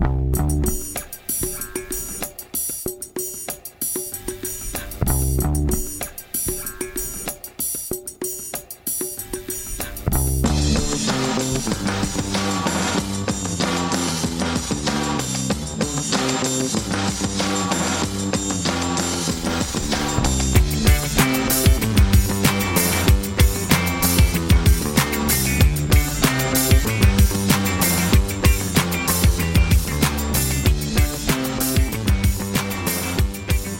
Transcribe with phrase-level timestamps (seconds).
[0.00, 0.47] Thank you.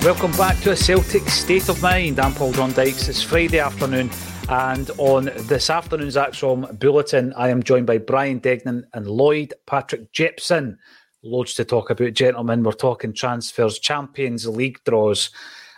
[0.08, 2.18] Welcome back to a Celtic State of Mind.
[2.18, 3.10] I'm Paul John Dykes.
[3.10, 4.08] It's Friday afternoon,
[4.48, 10.10] and on this afternoon's ACSOM Bulletin, I am joined by Brian Degnan and Lloyd Patrick
[10.12, 10.78] Jepson.
[11.22, 12.62] Loads to talk about, gentlemen.
[12.62, 15.28] We're talking transfers, Champions League draws,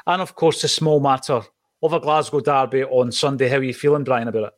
[0.06, 1.42] and of course, the small matter
[1.82, 3.48] of a Glasgow derby on Sunday.
[3.48, 4.52] How are you feeling, Brian, about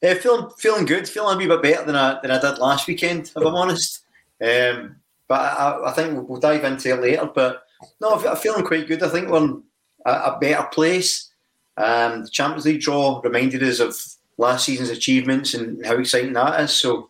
[0.00, 0.10] it?
[0.10, 2.88] Uh, feeling feeling good, feeling a wee bit better than I than I did last
[2.88, 4.06] weekend, if I'm honest.
[4.40, 4.96] Um,
[5.28, 7.30] but I, I think we'll dive into it later.
[7.34, 7.64] But
[8.00, 9.02] no, I'm feeling quite good.
[9.02, 9.62] I think we're in
[10.06, 11.30] a, better place.
[11.76, 13.96] Um, the Champions League draw reminded us of
[14.38, 16.72] last season's achievements and how exciting that is.
[16.72, 17.08] So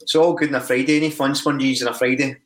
[0.00, 0.96] it's all good on a Friday.
[0.96, 2.36] Any fun sponges on a Friday?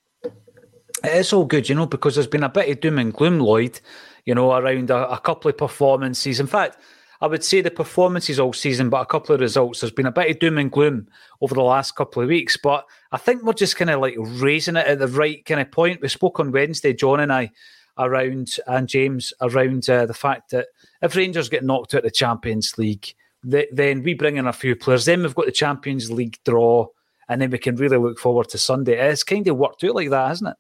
[1.03, 3.81] It's all good, you know, because there's been a bit of doom and gloom, Lloyd,
[4.25, 6.41] you know, around a, a couple of performances.
[6.41, 6.79] In fact,
[7.21, 9.81] I would say the performances all season, but a couple of results.
[9.81, 11.09] There's been a bit of doom and gloom
[11.45, 14.77] over the last couple of weeks, but I think we're just kind of like raising
[14.77, 16.01] it at the right kind of point.
[16.01, 17.51] We spoke on Wednesday, John and I,
[17.99, 20.69] around and James around uh, the fact that
[21.03, 23.15] if Rangers get knocked out of the Champions League,
[23.49, 25.05] th- then we bring in a few players.
[25.05, 26.87] Then we've got the Champions League draw,
[27.29, 28.99] and then we can really look forward to Sunday.
[28.99, 30.57] It's kind of worked out like that, hasn't it?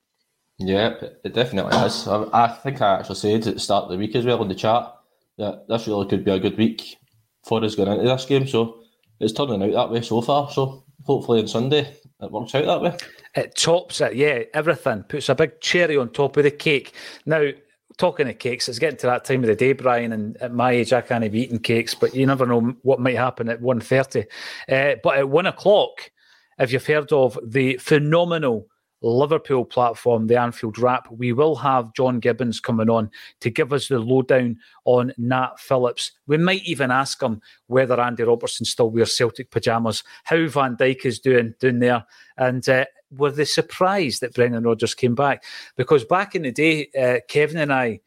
[0.59, 2.07] Yeah, it definitely is.
[2.07, 4.49] I, I think I actually said at the start of the week as well in
[4.49, 4.93] the chat
[5.39, 6.97] that this really could be a good week
[7.45, 8.47] for us going into this game.
[8.47, 8.84] So
[9.21, 10.51] it's turning out that way so far.
[10.51, 12.97] So hopefully on Sunday it works out that way.
[13.35, 15.03] It tops it, yeah, everything.
[15.05, 16.95] Puts a big cherry on top of the cake.
[17.27, 17.51] Now,
[17.97, 20.73] talking of cakes, it's getting to that time of the day, Brian, and at my
[20.73, 24.27] age I can't be eating cakes, but you never know what might happen at 1.30.
[24.69, 26.11] Uh, but at one o'clock,
[26.59, 28.69] if you've heard of the phenomenal
[29.03, 33.11] Liverpool platform, the Anfield Wrap, we will have John Gibbons coming on
[33.41, 34.57] to give us the lowdown
[34.87, 36.13] on Nat Phillips.
[36.27, 41.05] We might even ask him whether Andy Robertson still wears Celtic pyjamas, how Van Dijk
[41.05, 42.05] is doing doing there,
[42.39, 45.45] and uh, were they surprised that Brendan Rodgers came back?
[45.77, 48.01] Because back in the day, uh, Kevin and I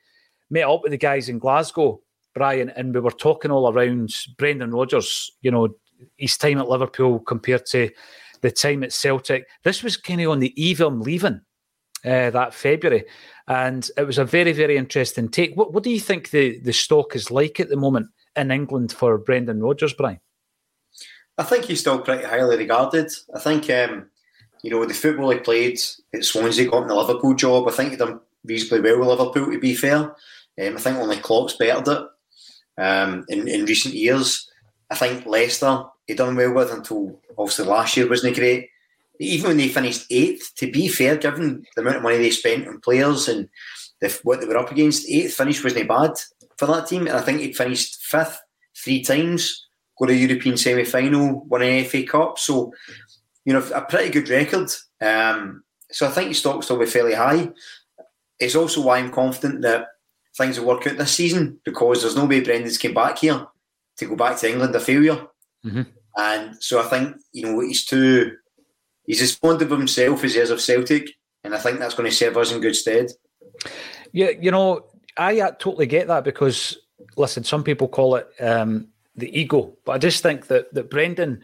[0.49, 2.01] met up with the guys in Glasgow,
[2.33, 5.69] Brian, and we were talking all around Brendan Rodgers, you know,
[6.17, 7.89] his time at Liverpool compared to
[8.41, 9.47] the time at Celtic.
[9.63, 11.41] This was kind of on the eve of him leaving
[12.05, 13.05] uh, that February.
[13.47, 15.55] And it was a very, very interesting take.
[15.55, 18.91] What, what do you think the, the stock is like at the moment in England
[18.91, 20.19] for Brendan Rodgers, Brian?
[21.37, 23.11] I think he's still pretty highly regarded.
[23.33, 24.09] I think, um,
[24.63, 25.79] you know, the football he played
[26.13, 29.51] at Swansea, got in the Liverpool job, I think he done reasonably well with Liverpool,
[29.51, 29.97] to be fair.
[29.97, 30.15] Um,
[30.57, 34.49] I think only Klopp's bettered it um, in, in recent years.
[34.89, 38.69] I think Leicester he done well with until obviously last year wasn't great.
[39.19, 42.67] Even when they finished eighth, to be fair, given the amount of money they spent
[42.67, 43.49] on players and
[43.99, 46.11] the, what they were up against, eighth finish wasn't bad
[46.57, 47.07] for that team.
[47.07, 48.39] And I think he finished fifth
[48.75, 49.65] three times
[49.99, 52.37] got a European semi final, won an FA Cup.
[52.37, 52.71] So,
[53.43, 54.69] you know, a pretty good record.
[55.01, 57.49] Um, so I think his stock's still be fairly high.
[58.39, 59.87] It's also why I'm confident that
[60.37, 63.47] things will work out this season because there's no way Brendan's came back here
[63.97, 65.27] to go back to England a failure.
[65.65, 65.83] Mm-hmm.
[66.17, 68.35] And so I think, you know, he's too,
[69.05, 71.09] he's as fond of himself as he is of Celtic.
[71.43, 73.11] And I think that's going to serve us in good stead.
[74.11, 74.85] Yeah, you know,
[75.17, 76.77] I totally get that because,
[77.15, 81.41] listen, some people call it um, the ego, but I just think that that Brendan,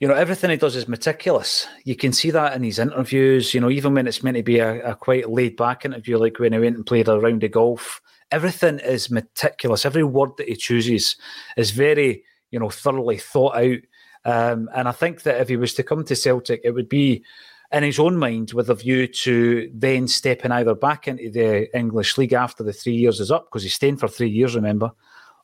[0.00, 1.66] you know, everything he does is meticulous.
[1.84, 3.52] You can see that in his interviews.
[3.52, 6.38] You know, even when it's meant to be a, a quite laid back interview, like
[6.38, 9.86] when he went and played a round of golf, everything is meticulous.
[9.86, 11.16] Every word that he chooses
[11.56, 13.78] is very, you know, thoroughly thought out.
[14.24, 17.24] Um, and I think that if he was to come to Celtic, it would be
[17.72, 22.18] in his own mind with a view to then stepping either back into the English
[22.18, 24.90] league after the three years is up, because he's staying for three years, remember,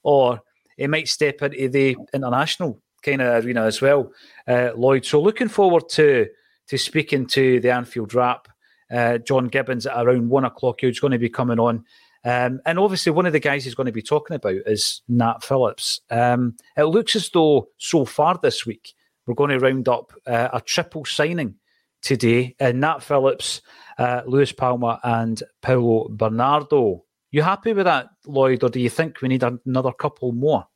[0.02, 0.40] or
[0.76, 4.10] he might step into the international kind of arena as well,
[4.48, 5.04] uh, Lloyd.
[5.04, 6.26] So looking forward to
[6.66, 8.48] to speaking to the Anfield Wrap,
[8.90, 11.84] uh, John Gibbons at around one o'clock, who's going to be coming on.
[12.24, 15.42] Um, and obviously, one of the guys he's going to be talking about is Nat
[15.42, 16.00] Phillips.
[16.10, 18.94] Um, it looks as though so far this week
[19.26, 21.56] we're going to round up uh, a triple signing
[22.02, 22.54] today.
[22.60, 23.62] Uh, Nat Phillips,
[23.98, 27.04] uh, Luis Palma, and Paulo Bernardo.
[27.30, 30.66] You happy with that, Lloyd, or do you think we need another couple more?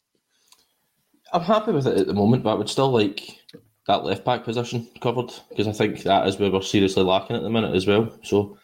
[1.32, 3.38] I'm happy with it at the moment, but I would still like
[3.86, 7.42] that left back position covered because I think that is where we're seriously lacking at
[7.42, 8.12] the minute as well.
[8.22, 8.58] So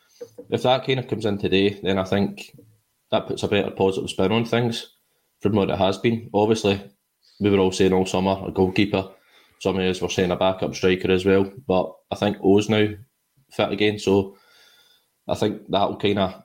[0.50, 2.54] if that kind of comes in today, then I think
[3.14, 4.94] that puts a better positive spin on things
[5.40, 6.30] from what it has been.
[6.34, 6.82] Obviously,
[7.40, 9.08] we were all saying all summer a goalkeeper
[9.64, 12.86] some of us were saying a backup striker as well, but I think Oh's now
[13.50, 14.36] fit again, so
[15.26, 16.42] I think that'll kind of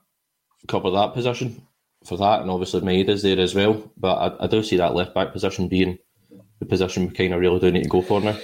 [0.70, 1.62] cover that position
[2.06, 3.92] for that, and obviously Maeda's there as well.
[3.98, 5.98] But I, I do see that left back position being
[6.60, 8.38] the position we kind of really do need to go for now.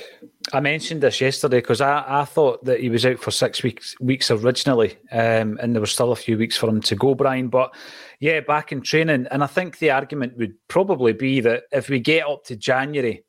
[0.53, 3.95] I mentioned this yesterday because I, I thought that he was out for six weeks
[3.99, 7.47] weeks originally, um, and there was still a few weeks for him to go, Brian.
[7.47, 7.73] But
[8.19, 11.99] yeah, back in training, and I think the argument would probably be that if we
[11.99, 13.23] get up to January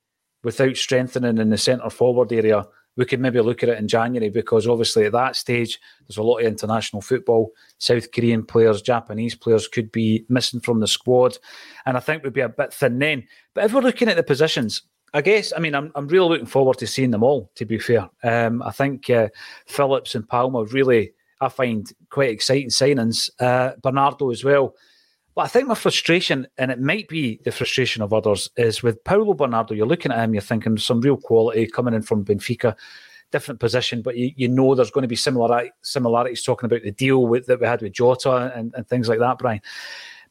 [0.45, 2.67] without strengthening in the centre forward area,
[2.97, 6.23] we could maybe look at it in January because obviously at that stage there's a
[6.23, 7.51] lot of international football.
[7.79, 11.39] South Korean players, Japanese players could be missing from the squad,
[11.87, 13.25] and I think we'd be a bit thin then.
[13.55, 14.83] But if we're looking at the positions,
[15.15, 17.51] I guess I mean I'm I'm really looking forward to seeing them all.
[17.55, 19.29] To be fair, um, I think uh,
[19.67, 23.31] Phillips and Palma really I find quite exciting signings.
[23.41, 24.75] Uh, Bernardo as well.
[25.35, 29.05] But I think my frustration, and it might be the frustration of others, is with
[29.05, 29.75] Paulo Bernardo.
[29.75, 32.75] You're looking at him, you're thinking some real quality coming in from Benfica,
[33.33, 36.91] different position, but you, you know there's going to be similar similarities talking about the
[36.91, 39.61] deal with, that we had with Jota and, and things like that, Brian.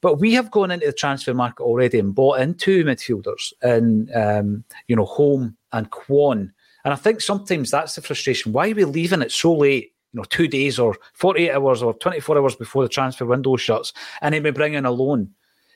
[0.06, 4.64] But we have gone into the transfer market already and bought into midfielders in, um,
[4.88, 6.52] you know, Holm and Kwon.
[6.84, 8.52] And I think sometimes that's the frustration.
[8.52, 11.96] Why are we leaving it so late you know, two days or 48 hours or
[11.96, 15.32] 24 hours before the transfer window shuts, and then we bring in a loan.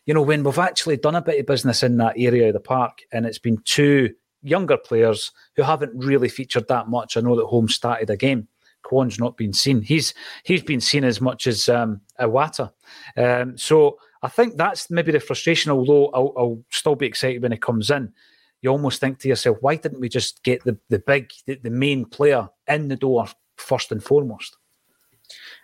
[0.05, 2.59] You know, when we've actually done a bit of business in that area of the
[2.59, 7.17] park, and it's been two younger players who haven't really featured that much.
[7.17, 8.47] I know that Holm's started a game.
[8.85, 9.81] Kwon's not been seen.
[9.81, 12.71] He's he's been seen as much as um, Iwata.
[13.17, 15.71] Um, so I think that's maybe the frustration.
[15.71, 18.13] Although I'll, I'll, still be excited when he comes in.
[18.61, 21.69] You almost think to yourself, why didn't we just get the the big the, the
[21.69, 23.27] main player in the door
[23.59, 24.57] first and foremost.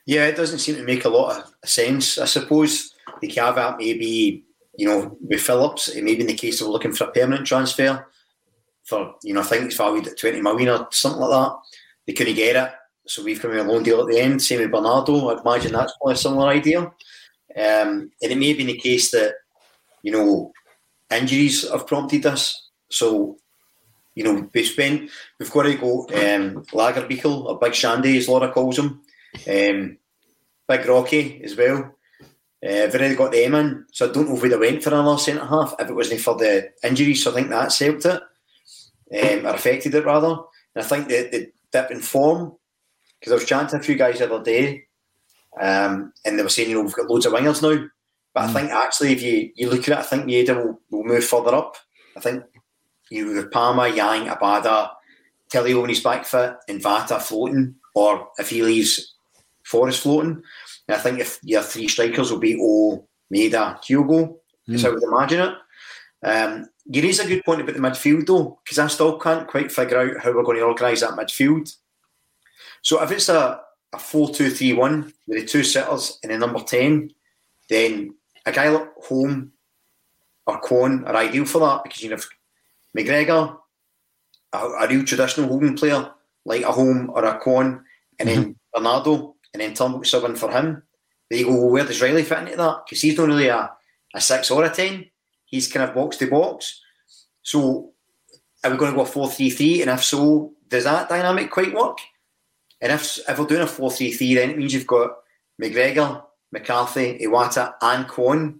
[0.05, 2.17] Yeah, it doesn't seem to make a lot of sense.
[2.17, 4.45] I suppose the caveat may be,
[4.77, 7.47] you know, with Phillips, it may be in the case of looking for a permanent
[7.47, 8.05] transfer
[8.83, 11.57] for, you know, I think it's valued at 20 million or something like that.
[12.05, 12.71] They couldn't get it.
[13.07, 14.41] So we've come in a loan deal at the end.
[14.41, 15.29] Same with Bernardo.
[15.29, 16.91] I'd imagine that's probably a similar idea.
[17.57, 19.35] Um, and it may have been the case that,
[20.03, 20.51] you know,
[21.09, 22.69] injuries have prompted us.
[22.89, 23.37] So
[24.15, 28.51] you know, we spent, we've got to go um, Lagerbielke, or Big Shandy, as Laura
[28.51, 29.01] calls him,
[29.49, 29.97] um,
[30.67, 31.91] Big Rocky as well.
[32.65, 34.89] Uh, we've already got them in, so I don't know if we'd have went for
[34.89, 37.23] another centre half if it wasn't for the injuries.
[37.23, 38.21] So I think that's helped it,
[39.21, 40.37] um, or affected it rather.
[40.73, 42.53] And I think the, the dip in form,
[43.19, 44.85] because I was chatting to a few guys the other day,
[45.59, 47.87] um, and they were saying, you know, we've got loads of wingers now.
[48.33, 48.49] But mm.
[48.49, 51.23] I think actually, if you, you look at it, I think Maeda will, will move
[51.23, 51.77] further up.
[52.17, 52.43] I think
[53.09, 54.91] you have Palma, Yang, Abada,
[55.51, 59.15] Tilio when he's back fit, and Vata floating, or if he leaves
[59.63, 60.41] Forrest floating.
[60.87, 64.85] And I think if your three strikers will be O, Maeda, Hugo, mm.
[64.85, 65.55] I would imagine it.
[66.23, 69.71] Um, you raise a good point about the midfield though, because I still can't quite
[69.71, 71.75] figure out how we're going to organise that midfield.
[72.81, 73.61] So if it's a,
[73.95, 77.11] a 4 2 3 1 with the two sitters and the number 10,
[77.69, 78.13] then
[78.45, 79.51] a guy like Holm
[80.45, 82.25] or Kwon are ideal for that because you have
[82.95, 83.57] McGregor,
[84.53, 86.11] a, a real traditional holding player
[86.45, 87.81] like a Holm or a Kwon,
[88.19, 88.51] and then mm-hmm.
[88.73, 90.83] Bernardo, and then Turnbull subbing for him.
[91.29, 91.55] There you go.
[91.55, 92.83] Well, where does Riley fit into that?
[92.85, 93.71] Because he's not really a,
[94.13, 95.05] a six or a ten.
[95.45, 96.81] He's kind of box to box.
[97.41, 97.93] So
[98.63, 99.81] are we going to go 4 3 3?
[99.81, 101.97] And if so, does that dynamic quite work?
[102.85, 105.17] And if, if we're doing a 4 3 3, then it means you've got
[105.59, 108.59] McGregor, McCarthy, Iwata, and Kwon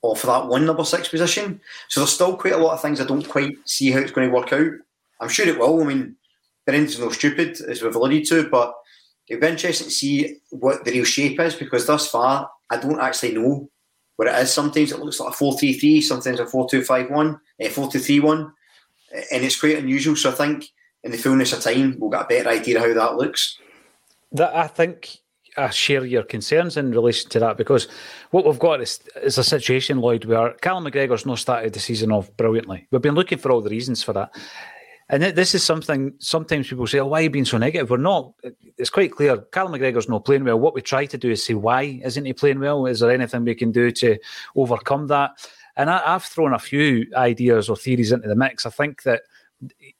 [0.00, 1.60] or for that one number six position.
[1.88, 4.30] So there's still quite a lot of things I don't quite see how it's going
[4.30, 4.72] to work out.
[5.20, 5.82] I'm sure it will.
[5.82, 6.16] I mean,
[6.64, 8.72] Brendan's no stupid, as we've alluded to, but
[9.28, 12.98] it'd be interesting to see what the real shape is because thus far I don't
[12.98, 13.68] actually know
[14.16, 14.50] what it is.
[14.50, 17.68] Sometimes it looks like a 4 3 3, sometimes a 4 2 5 1, a
[17.68, 18.52] 4 2 3 1,
[19.32, 20.16] and it's quite unusual.
[20.16, 20.64] So I think
[21.02, 23.58] in the fullness of time, we'll get a better idea of how that looks.
[24.32, 25.18] That I think
[25.56, 27.88] I share your concerns in relation to that because
[28.30, 32.12] what we've got is, is a situation, Lloyd, where Callum McGregor's not started the season
[32.12, 32.86] off brilliantly.
[32.90, 34.30] We've been looking for all the reasons for that.
[35.08, 37.90] And this is something sometimes people say, oh, why are you being so negative?
[37.90, 38.32] We're not.
[38.78, 39.38] It's quite clear.
[39.38, 40.60] Callum McGregor's not playing well.
[40.60, 42.86] What we try to do is say, why isn't he playing well?
[42.86, 44.18] Is there anything we can do to
[44.54, 45.32] overcome that?
[45.76, 48.66] And I, have thrown a few ideas or theories into the mix.
[48.66, 49.22] I think that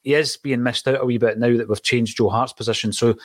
[0.03, 2.93] he is being missed out a wee bit now that we've changed Joe Hart's position.
[2.93, 3.17] So,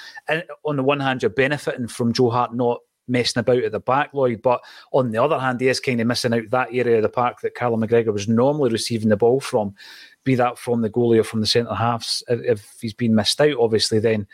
[0.66, 4.14] on the one hand, you're benefiting from Joe Hart not messing about at the back,
[4.14, 4.42] Lloyd.
[4.42, 4.62] But
[4.92, 7.42] on the other hand, he is kind of missing out that area of the park
[7.42, 9.76] that Callum McGregor was normally receiving the ball from,
[10.24, 12.24] be that from the goalie or from the centre halves.
[12.28, 14.28] If he's been missed out, obviously, then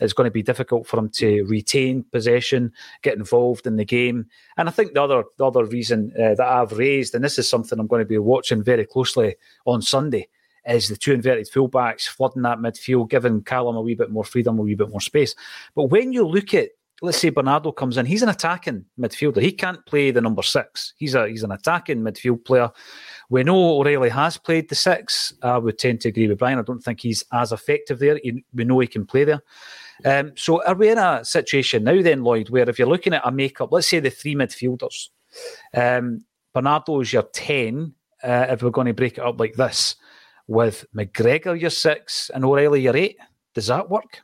[0.00, 4.26] it's going to be difficult for him to retain possession, get involved in the game.
[4.56, 7.48] And I think the other the other reason uh, that I've raised, and this is
[7.48, 10.28] something I'm going to be watching very closely on Sunday,
[10.66, 14.58] is the two inverted fullbacks flooding that midfield, giving Callum a wee bit more freedom,
[14.58, 15.34] a wee bit more space.
[15.74, 16.70] But when you look at
[17.02, 19.42] let's say Bernardo comes in, he's an attacking midfielder.
[19.42, 20.94] He can't play the number six.
[20.96, 22.70] He's a he's an attacking midfield player.
[23.30, 25.34] We know O'Riley has played the six.
[25.42, 26.58] I would tend to agree with Brian.
[26.58, 28.18] I don't think he's as effective there.
[28.54, 29.42] We know he can play there.
[30.04, 33.26] Um, so are we in a situation now then, Lloyd, where if you're looking at
[33.26, 35.08] a makeup, let's say the three midfielders,
[35.74, 39.96] um, Bernardo is your 10, uh, if we're going to break it up like this,
[40.46, 43.16] with McGregor your six and O'Riley your eight.
[43.54, 44.22] Does that work?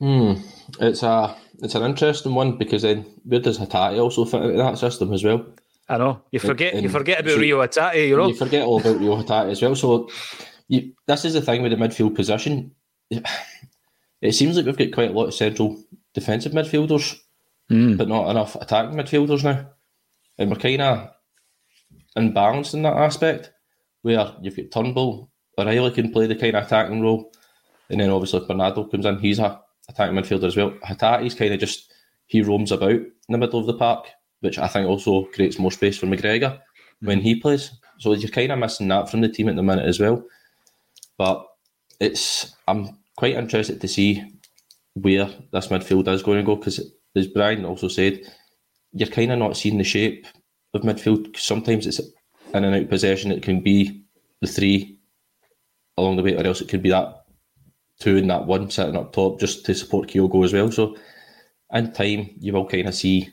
[0.00, 0.34] Hmm.
[0.80, 5.12] It's a it's an interesting one because then where does also fit into that system
[5.12, 5.44] as well?
[5.88, 8.08] I know you forget and, you forget about so, Reo Hatate.
[8.08, 9.74] You know you forget all about Reo Hatate as well.
[9.74, 10.08] So
[10.68, 12.72] you, this is the thing with the midfield position.
[14.20, 15.82] It seems like we've got quite a lot of central
[16.12, 17.18] defensive midfielders,
[17.70, 17.96] mm.
[17.96, 19.70] but not enough attacking midfielders now,
[20.36, 21.10] and we're kind of
[22.16, 23.52] unbalanced in that aspect.
[24.02, 27.32] Where you've got Turnbull, O'Riley can play the kind of attacking role,
[27.90, 29.18] and then obviously Bernardo comes in.
[29.18, 30.70] He's a attacking midfielder as well.
[30.84, 31.92] Hatate's kind of just
[32.26, 34.06] he roams about in the middle of the park,
[34.40, 36.60] which I think also creates more space for McGregor
[37.00, 37.72] when he plays.
[37.98, 40.22] So you're kind of missing that from the team at the minute as well.
[41.16, 41.44] But
[42.00, 44.22] it's I'm quite interested to see
[44.94, 46.80] where this midfield is going to go because,
[47.16, 48.20] as Brian also said,
[48.92, 50.26] you're kind of not seeing the shape
[50.74, 51.36] of midfield.
[51.36, 52.00] Sometimes it's
[52.54, 53.32] in and out possession.
[53.32, 54.04] It can be
[54.40, 54.98] the three
[55.96, 57.24] along the way, or else it could be that
[58.00, 60.70] two and that one sitting up top just to support Kyogo as well.
[60.70, 60.96] So
[61.72, 63.30] in time, you will kind of see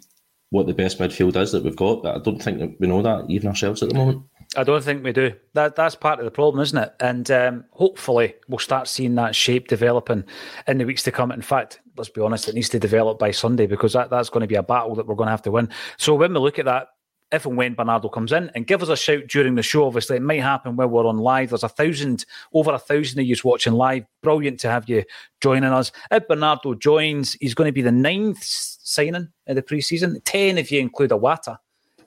[0.50, 2.03] what the best midfield is that we've got.
[2.03, 4.24] But I don't think we know that even ourselves at the moment.
[4.55, 5.34] I don't think we do.
[5.53, 6.93] That that's part of the problem, isn't it?
[7.00, 10.24] And um, hopefully, we'll start seeing that shape developing
[10.67, 11.31] in the weeks to come.
[11.31, 14.41] In fact, let's be honest, it needs to develop by Sunday because that, that's going
[14.41, 15.69] to be a battle that we're going to have to win.
[15.98, 16.89] So when we look at that
[17.32, 19.86] if and when Bernardo comes in and give us a shout during the show.
[19.88, 21.50] Obviously, it might happen when we're on live.
[21.50, 24.05] There's a thousand, over a thousand of you watching live.
[24.22, 25.03] Brilliant to have you
[25.41, 25.91] joining us.
[26.12, 30.72] If Bernardo joins, he's going to be the ninth signing in the preseason, 10 if
[30.72, 31.58] you include Iwata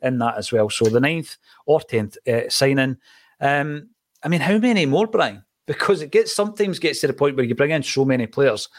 [0.03, 0.71] in that as well.
[0.71, 2.97] So the ninth or 10th uh, signing.
[3.41, 3.91] Um,
[4.23, 5.45] I mean, how many more, Brian?
[5.69, 8.71] Because it gets sometimes gets to the point where you bring in so many players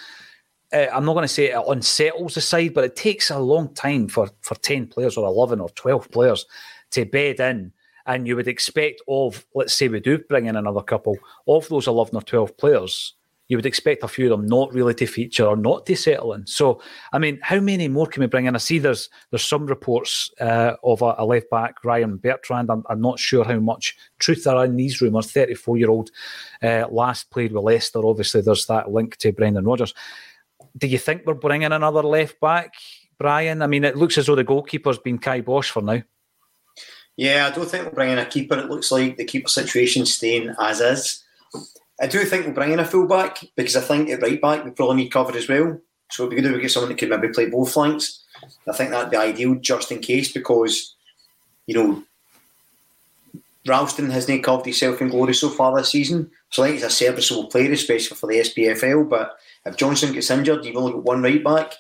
[0.72, 3.74] uh, I'm not going to say it unsettles the side, but it takes a long
[3.74, 6.46] time for, for 10 players or 11 or 12 players
[6.92, 7.72] to bed in.
[8.06, 11.88] And you would expect of, let's say we do bring in another couple, of those
[11.88, 13.14] 11 or 12 players,
[13.50, 16.34] you would expect a few of them not really to feature or not to settle
[16.34, 16.46] in.
[16.46, 18.56] So, I mean, how many more can we bring in?
[18.56, 22.70] I see there's there's some reports uh, of a, a, left back, Ryan Bertrand.
[22.70, 25.32] I'm, I'm, not sure how much truth there are in these rumours.
[25.32, 26.12] 34 year old,
[26.62, 28.06] uh, last played with Leicester.
[28.06, 29.96] Obviously, there's that link to Brendan Rodgers
[30.78, 32.74] do you think we're bringing another left back,
[33.18, 33.62] Brian?
[33.62, 36.02] I mean, it looks as though the goalkeeper's been Kai Bosch for now.
[37.18, 38.58] Yeah, I don't think we're bringing a keeper.
[38.58, 41.24] It looks like the keeper situation staying as is.
[42.02, 44.72] I do think we'll bring in a fullback because I think at right back we
[44.72, 45.78] probably need cover as well.
[46.12, 48.24] So it'd be good if we get someone that could maybe play both flanks.
[48.68, 50.96] I think that'd be ideal just in case because,
[51.68, 52.04] you know,
[53.68, 56.32] Ralston hasn't carved himself in glory so far this season.
[56.50, 59.10] So I think he's a serviceable player, especially for the SPFL.
[59.10, 61.74] But if Johnson gets injured, you've only got one right back.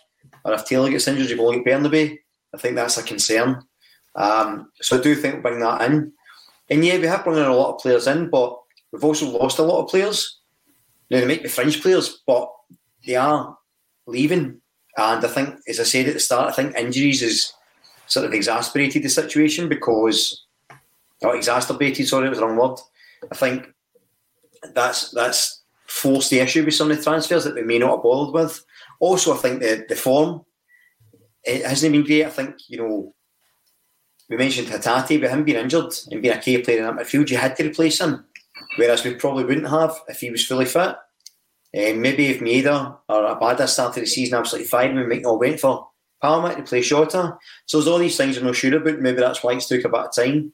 [0.45, 2.17] Or if Taylor gets injured, you've only got Bernabei.
[2.53, 3.61] I think that's a concern.
[4.15, 6.11] Um, so I do think we'll bring that in.
[6.69, 8.57] And yeah, we have brought in a lot of players in, but
[8.91, 10.39] we've also lost a lot of players.
[11.09, 12.51] Now, they might be fringe players, but
[13.05, 13.57] they are
[14.05, 14.61] leaving.
[14.97, 17.53] And I think, as I said at the start, I think injuries has
[18.07, 20.45] sort of exasperated the situation because,
[21.21, 22.79] or exacerbated, sorry, it was the wrong word.
[23.31, 23.67] I think
[24.73, 25.58] that's that's
[25.89, 28.63] forced the issue with some of the transfers that we may not have bothered with.
[28.99, 30.45] Also, I think the, the form
[31.43, 32.25] it hasn't been great.
[32.25, 33.15] I think, you know,
[34.29, 37.29] we mentioned Hatate, but him being injured and being a key player in that midfield,
[37.29, 38.25] you had to replace him.
[38.75, 40.95] Whereas we probably wouldn't have if he was fully fit.
[41.77, 45.59] Um, maybe if Maeda or Abada started the season absolutely fine, we might not went
[45.59, 45.87] for
[46.21, 47.37] Palma to play shorter.
[47.65, 48.99] So there's all these things I'm not sure about.
[48.99, 50.53] Maybe that's why it's took a bit of time.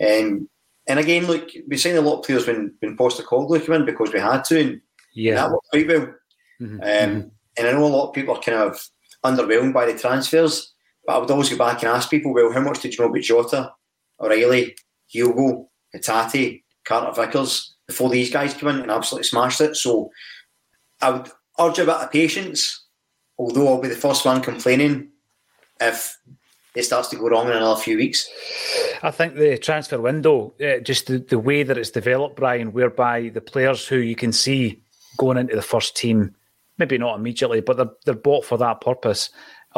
[0.00, 0.48] Um,
[0.90, 4.12] and again, look, we signed a lot of players when when Postecoglou came in because
[4.12, 4.80] we had to, and
[5.14, 6.14] yeah, that worked quite well.
[6.60, 6.74] Mm-hmm.
[6.74, 7.28] Um, mm-hmm.
[7.56, 8.80] And I know a lot of people are kind of
[9.24, 10.72] underwhelmed by the transfers,
[11.06, 13.10] but I would always go back and ask people, well, how much did you know
[13.10, 13.72] about Jota,
[14.18, 14.76] O'Riley,
[15.08, 19.76] Hugo, Hatate, Carter Vickers before these guys came in and absolutely smashed it?
[19.76, 20.10] So
[21.00, 22.86] I would urge a bit of patience,
[23.38, 25.10] although I'll be the first one complaining
[25.80, 26.16] if
[26.74, 28.28] it starts to go wrong in another few weeks.
[29.02, 33.30] I think the transfer window, uh, just the, the way that it's developed, Brian, whereby
[33.30, 34.82] the players who you can see
[35.18, 36.34] going into the first team,
[36.78, 39.30] maybe not immediately, but they're, they're bought for that purpose,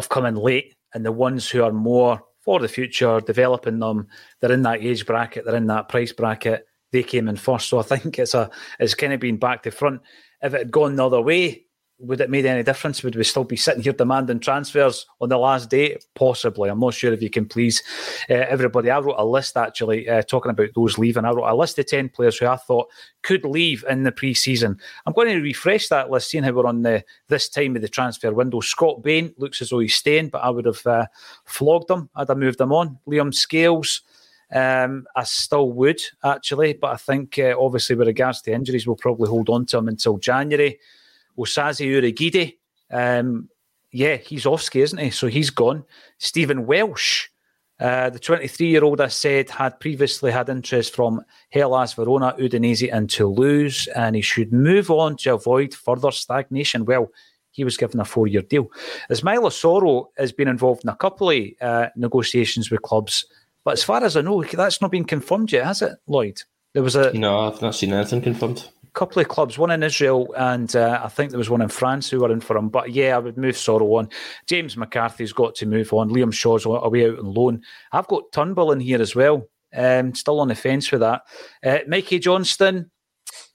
[0.08, 0.74] come in late.
[0.94, 4.08] And the ones who are more for the future, developing them,
[4.40, 7.68] they're in that age bracket, they're in that price bracket, they came in first.
[7.68, 10.02] So I think it's a it's kind of been back to front.
[10.42, 11.64] If it had gone the other way,
[12.02, 13.02] would it made any difference?
[13.02, 15.96] Would we still be sitting here demanding transfers on the last day?
[16.14, 16.68] Possibly.
[16.68, 17.82] I'm not sure if you can please
[18.28, 18.90] uh, everybody.
[18.90, 21.24] I wrote a list actually uh, talking about those leaving.
[21.24, 22.88] I wrote a list of 10 players who I thought
[23.22, 24.78] could leave in the pre season.
[25.06, 27.88] I'm going to refresh that list, seeing how we're on the, this time of the
[27.88, 28.60] transfer window.
[28.60, 31.06] Scott Bain looks as though he's staying, but I would have uh,
[31.44, 32.10] flogged him.
[32.16, 32.98] I'd have moved him on.
[33.06, 34.02] Liam Scales.
[34.54, 38.96] Um, I still would actually, but I think uh, obviously with regards to injuries, we'll
[38.96, 40.78] probably hold on to him until January.
[41.38, 42.56] Osaze Urhoghide,
[42.90, 43.48] um,
[43.90, 45.10] yeah, he's off ski, isn't he?
[45.10, 45.84] So he's gone.
[46.18, 47.28] Stephen Welsh,
[47.78, 52.92] uh, the 23 year old I said had previously had interest from Hellas Verona, Udinese,
[52.92, 56.84] and Toulouse, and he should move on to avoid further stagnation.
[56.84, 57.10] Well,
[57.50, 58.70] he was given a four year deal.
[59.10, 63.26] Ismaila Soro has been involved in a couple of uh, negotiations with clubs,
[63.64, 66.40] but as far as I know, that's not been confirmed yet, has it, Lloyd?
[66.72, 70.34] There was a no, I've not seen anything confirmed couple of clubs, one in Israel
[70.36, 72.68] and uh, I think there was one in France who were in for him.
[72.68, 74.08] But yeah, I would move Soro on.
[74.46, 76.10] James McCarthy's got to move on.
[76.10, 77.62] Liam Shaw's away out on loan.
[77.92, 79.46] I've got Turnbull in here as well.
[79.74, 81.22] Um, still on the fence with that.
[81.64, 82.90] Uh, Mikey Johnston,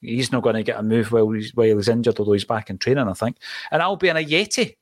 [0.00, 2.70] he's not going to get a move while he's, while he's injured, although he's back
[2.70, 3.36] in training, I think.
[3.70, 4.76] And Albian Ajeti.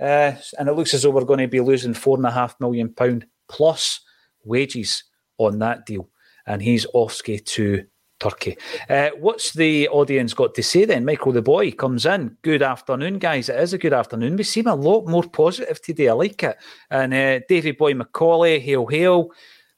[0.00, 2.58] Uh, and it looks as though we're going to be losing four and a half
[2.58, 4.00] million pound plus
[4.44, 5.04] wages
[5.38, 6.08] on that deal.
[6.46, 7.84] And he's off to
[8.20, 8.56] Turkey.
[8.88, 11.04] Uh, what's the audience got to say then?
[11.04, 12.36] Michael the boy comes in.
[12.42, 13.48] Good afternoon, guys.
[13.48, 14.36] It is a good afternoon.
[14.36, 16.08] We seem a lot more positive today.
[16.08, 16.56] I like it.
[16.90, 19.30] And uh, Davy Boy Macaulay, hail, hail.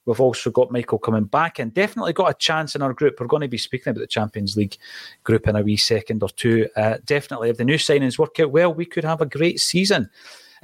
[0.05, 3.21] We've also got Michael coming back and definitely got a chance in our group.
[3.21, 4.77] We're going to be speaking about the Champions League
[5.23, 6.69] group in a wee second or two.
[6.77, 10.11] Uh, definitely, if the new signings work out well, we could have a great season.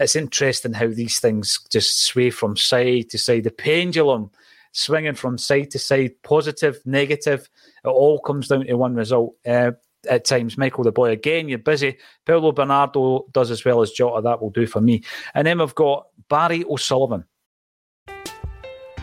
[0.01, 3.45] It's interesting how these things just sway from side to side.
[3.45, 4.31] The pendulum
[4.73, 7.49] swinging from side to side, positive, negative.
[7.85, 9.35] It all comes down to one result.
[9.47, 9.73] Uh,
[10.09, 11.99] at times, Michael the boy again, you're busy.
[12.25, 14.23] Paulo Bernardo does as well as Jota.
[14.23, 15.03] That will do for me.
[15.35, 17.25] And then we've got Barry O'Sullivan.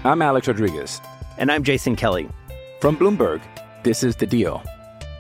[0.04, 1.02] I'm Alex Rodriguez.
[1.38, 2.30] And I'm Jason Kelly.
[2.80, 3.42] From Bloomberg,
[3.84, 4.64] this is The Deal.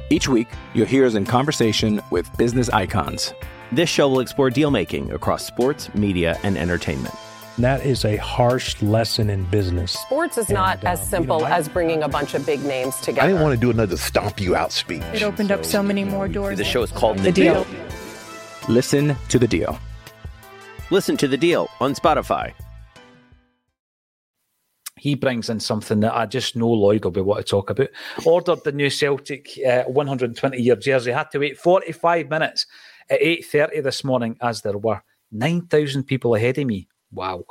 [0.10, 3.34] Each week, you'll hear us in conversation with business icons.
[3.72, 7.16] This show will explore deal making across sports, media, and entertainment.
[7.58, 9.94] That is a harsh lesson in business.
[9.94, 12.62] Sports is and, not uh, as simple you know, as bringing a bunch of big
[12.66, 13.22] names together.
[13.22, 15.02] I didn't want to do another stomp you out speech.
[15.14, 16.58] It opened so, up so many more doors.
[16.58, 17.64] The show is called The, the deal.
[17.64, 17.86] deal.
[18.68, 19.80] Listen to the deal.
[20.92, 22.52] Listen to the deal on Spotify.
[24.98, 27.88] He brings in something that I just know Lloyd will be what to talk about.
[28.26, 31.12] Ordered the new Celtic uh, 120 year jersey.
[31.12, 32.66] Had to wait 45 minutes
[33.10, 37.44] at 8:30 this morning, as there were 9,000 people ahead of me wow,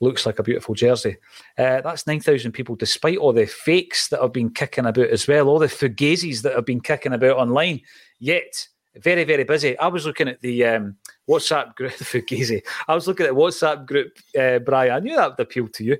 [0.00, 1.16] looks like a beautiful jersey.
[1.56, 5.48] Uh, that's 9,000 people, despite all the fakes that have been kicking about as well,
[5.48, 7.80] all the fugazis that have been kicking about online.
[8.18, 9.78] Yet, very, very busy.
[9.78, 10.96] I was looking at the um,
[11.28, 12.62] WhatsApp group, the Fugazi.
[12.88, 14.92] I was looking at WhatsApp group, uh, Brian.
[14.92, 15.96] I knew that would appeal to you.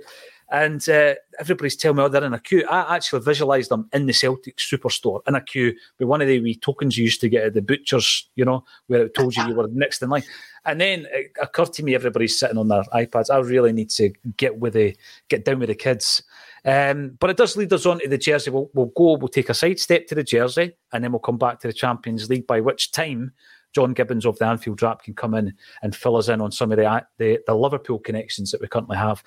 [0.51, 2.67] And uh, everybody's telling me, oh, they're in a queue.
[2.69, 6.41] I actually visualised them in the Celtic superstore in a queue with one of the
[6.41, 9.47] wee tokens you used to get at the butcher's, you know, where it told you
[9.47, 10.25] you were next in line.
[10.65, 13.31] And then it occurred to me everybody's sitting on their iPads.
[13.31, 14.97] I really need to get with the
[15.29, 16.23] get down with the kids.
[16.65, 18.51] Um, but it does lead us on to the jersey.
[18.51, 21.39] We'll, we'll go, we'll take a side step to the jersey, and then we'll come
[21.39, 22.47] back to the Champions League.
[22.47, 23.33] By which time,
[23.73, 26.73] John Gibbons of the Anfield Wrap can come in and fill us in on some
[26.73, 29.23] of the the, the Liverpool connections that we currently have,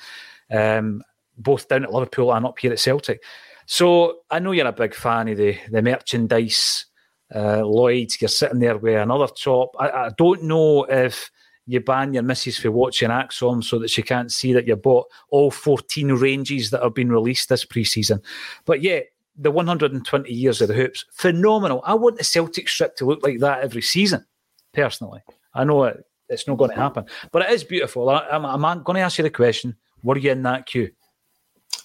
[0.52, 1.02] um,
[1.38, 3.22] both down at Liverpool and up here at Celtic.
[3.66, 6.86] So I know you're a big fan of the the merchandise.
[7.34, 9.76] Uh, Lloyd, you're sitting there with another top.
[9.80, 11.32] I, I don't know if
[11.66, 15.08] you ban your missus for watching ACSOM so that she can't see that you bought
[15.30, 18.22] all 14 ranges that have been released this pre-season.
[18.66, 19.00] But yeah,
[19.36, 21.82] the 120 years of the hoops, phenomenal.
[21.86, 24.26] I want the Celtic strip to look like that every season,
[24.74, 25.22] personally.
[25.54, 28.10] I know it, it's not going to happen, but it is beautiful.
[28.10, 30.92] I, I'm going to ask you the question, were you in that queue?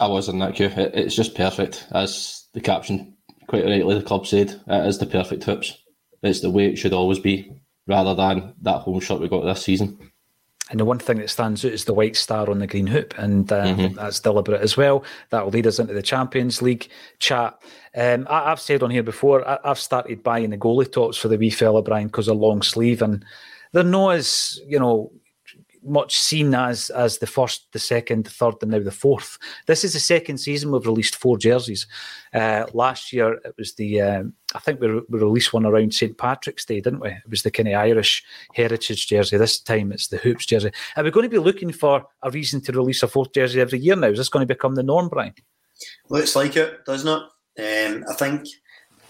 [0.00, 0.66] I was in that queue.
[0.66, 1.86] It, it's just perfect.
[1.92, 3.16] As the caption
[3.48, 5.76] quite rightly the club said, it is the perfect hoops.
[6.22, 7.52] It's the way it should always be
[7.86, 10.10] rather than that home shot we got this season.
[10.70, 13.14] And the one thing that stands out is the white star on the green hoop,
[13.16, 13.94] and uh, mm-hmm.
[13.94, 15.02] that's deliberate as well.
[15.30, 17.58] That will lead us into the Champions League chat.
[17.96, 21.28] Um, I, have said on here before, I, have started buying the goalie tops for
[21.28, 23.24] the wee fella Brian because of long sleeve, and
[23.72, 25.10] they're not as you know
[25.84, 29.38] much seen as as the first, the second, the third, and now the fourth.
[29.66, 31.86] This is the second season we've released four jerseys.
[32.34, 36.16] Uh, last year it was the um, I think we, we released one around St
[36.16, 37.10] Patrick's Day, didn't we?
[37.10, 39.36] It was the kind of Irish heritage jersey.
[39.36, 40.70] This time it's the hoops jersey.
[40.96, 43.78] Are we going to be looking for a reason to release a fourth jersey every
[43.78, 44.08] year now?
[44.08, 45.34] Is this going to become the norm, Brian?
[46.08, 47.22] Looks like it, doesn't it?
[47.58, 48.46] Um, I think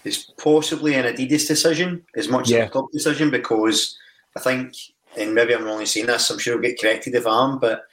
[0.03, 2.59] it's possibly an Adidas decision as much yeah.
[2.59, 3.97] as a club decision because
[4.35, 4.73] I think
[5.17, 7.83] and maybe I'm only saying this, I'm sure I'll get corrected if I am, but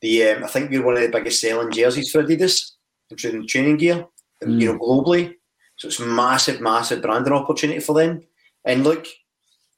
[0.00, 2.72] the um, I think we're one of the biggest selling jerseys for Adidas,
[3.10, 4.06] including training gear,
[4.42, 4.60] mm.
[4.60, 5.34] you know, globally.
[5.76, 8.22] So it's massive, massive branding opportunity for them.
[8.64, 9.06] And look,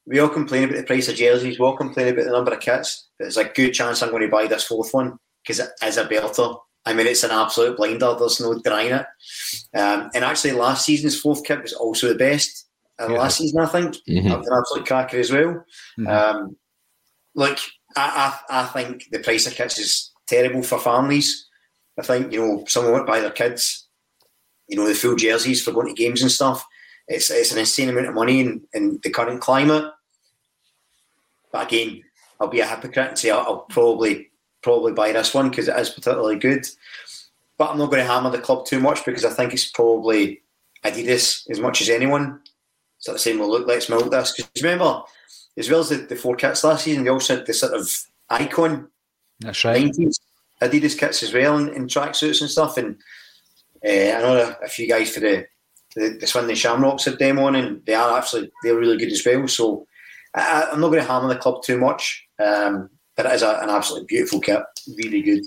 [0.07, 2.61] we all complain about the price of jerseys, we all complain about the number of
[2.61, 5.71] kits, but there's a good chance I'm going to buy this fourth one because it
[5.83, 6.59] is a belter.
[6.87, 8.15] I mean, it's an absolute blinder.
[8.19, 9.07] There's no denying it.
[9.75, 12.67] Um, and actually, last season's fourth kit was also the best.
[13.01, 13.19] Uh, yeah.
[13.19, 14.31] Last season, I think, mm-hmm.
[14.31, 15.65] an absolute cracker as well.
[15.99, 16.07] Mm-hmm.
[16.07, 16.57] Um,
[17.35, 17.59] look,
[17.97, 21.47] I, I, I think the price of kits is terrible for families.
[21.99, 23.87] I think, you know, someone went buy their kids,
[24.69, 26.67] you know, the full jerseys for going to games and stuff.
[27.07, 29.93] It's it's an insane amount of money in, in the current climate.
[31.53, 32.03] But again,
[32.41, 34.31] I'll be a hypocrite and say I'll, I'll probably
[34.63, 36.67] probably buy this one because it is particularly good.
[37.59, 40.43] But I'm not going to hammer the club too much because I think it's probably
[40.85, 42.41] Adidas as much as anyone.
[42.99, 44.33] Sort of saying, well, look, let's milk this.
[44.33, 45.03] Because remember,
[45.57, 47.91] as well as the, the four kits last season, they also had the sort of
[48.31, 48.89] icon.
[49.41, 49.93] That's right.
[49.93, 50.19] 90s
[50.63, 52.77] Adidas kits as well in, in tracksuits and stuff.
[52.77, 52.97] And
[53.85, 55.47] uh, I know a, a, few guys for the
[55.97, 59.25] the, the Swindon Shamrocks have them on, and they are actually they're really good as
[59.25, 59.47] well.
[59.47, 59.87] So
[60.35, 63.61] I, am not going to hammer the club too much, um, but it is a,
[63.63, 64.63] an absolutely beautiful kit,
[64.97, 65.45] really good.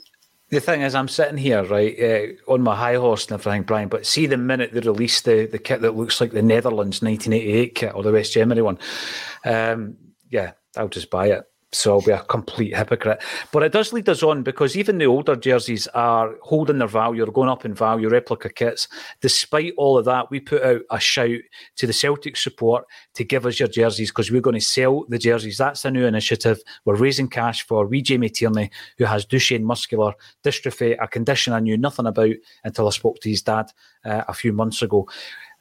[0.50, 2.00] The thing is, I'm sitting here, right,
[2.48, 5.46] uh, on my high horse and everything, Brian, but see the minute they release the,
[5.46, 8.80] the kit that looks like the Netherlands 1988 kit or the West Germany one,
[9.44, 9.98] um,
[10.30, 13.22] yeah, I'll just buy it so I'll be a complete hypocrite.
[13.52, 17.24] But it does lead us on because even the older jerseys are holding their value,
[17.24, 18.88] are going up in value, replica kits.
[19.22, 21.40] Despite all of that, we put out a shout
[21.76, 25.18] to the Celtic support to give us your jerseys because we're going to sell the
[25.18, 25.58] jerseys.
[25.58, 26.60] That's a new initiative.
[26.86, 31.60] We're raising cash for wee Jamie Tierney, who has Duchenne muscular dystrophy, a condition I
[31.60, 33.72] knew nothing about until I spoke to his dad
[34.06, 35.08] uh, a few months ago.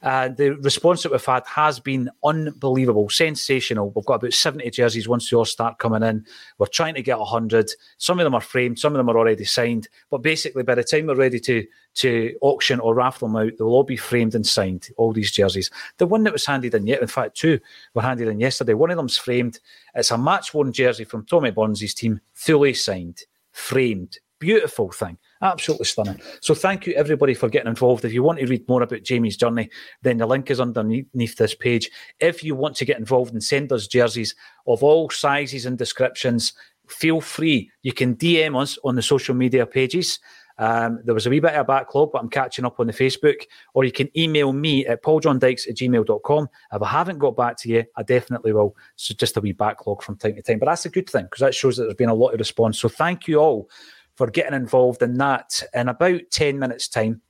[0.03, 3.91] Uh, the response that we've had has been unbelievable, sensational.
[3.95, 6.23] We've got about 70 jerseys once they all start coming in.
[6.59, 7.71] We're trying to get 100.
[7.97, 9.87] Some of them are framed, some of them are already signed.
[10.11, 13.67] But basically, by the time we're ready to, to auction or raffle them out, they'll
[13.67, 15.71] all be framed and signed, all these jerseys.
[15.97, 17.59] The one that was handed in yet, in fact, two
[17.95, 18.75] were handed in yesterday.
[18.75, 19.59] One of them's framed.
[19.95, 24.19] It's a match worn jersey from Tommy Bonzi's team, fully signed, framed.
[24.39, 25.17] Beautiful thing.
[25.41, 26.19] Absolutely stunning.
[26.41, 28.05] So thank you everybody for getting involved.
[28.05, 29.69] If you want to read more about Jamie's journey,
[30.01, 31.91] then the link is underneath this page.
[32.19, 36.53] If you want to get involved and send us jerseys of all sizes and descriptions,
[36.87, 37.71] feel free.
[37.83, 40.19] You can DM us on the social media pages.
[40.59, 42.93] Um, there was a wee bit of a backlog, but I'm catching up on the
[42.93, 43.43] Facebook.
[43.75, 46.49] Or you can email me at pauljohndykes at gmail.com.
[46.73, 48.75] If I haven't got back to you, I definitely will.
[48.95, 50.59] So just a wee backlog from time to time.
[50.59, 52.79] But that's a good thing because that shows that there's been a lot of response.
[52.79, 53.69] So thank you all
[54.17, 55.63] for getting involved in that.
[55.73, 57.21] In about 10 minutes' time,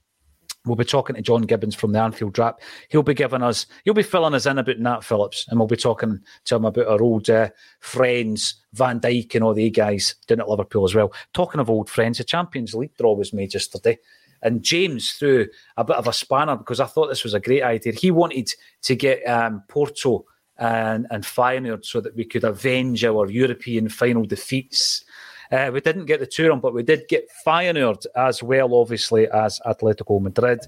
[0.67, 2.59] We'll be talking to John Gibbons from the Anfield Wrap.
[2.89, 5.77] He'll be giving us, he'll be filling us in about Nat Phillips, and we'll be
[5.77, 10.41] talking to him about our old uh, friends, Van Dijk and all the guys down
[10.41, 11.13] at Liverpool as well.
[11.33, 13.97] Talking of old friends, the Champions League draw was made yesterday.
[14.43, 15.47] And James threw
[15.77, 17.93] a bit of a spanner because I thought this was a great idea.
[17.93, 18.51] He wanted
[18.83, 20.25] to get um, Porto
[20.57, 25.03] and, and Feyenoord so that we could avenge our European final defeats.
[25.51, 29.59] Uh, we didn't get the on, but we did get Feyenoord as well, obviously, as
[29.65, 30.59] Atletico Madrid.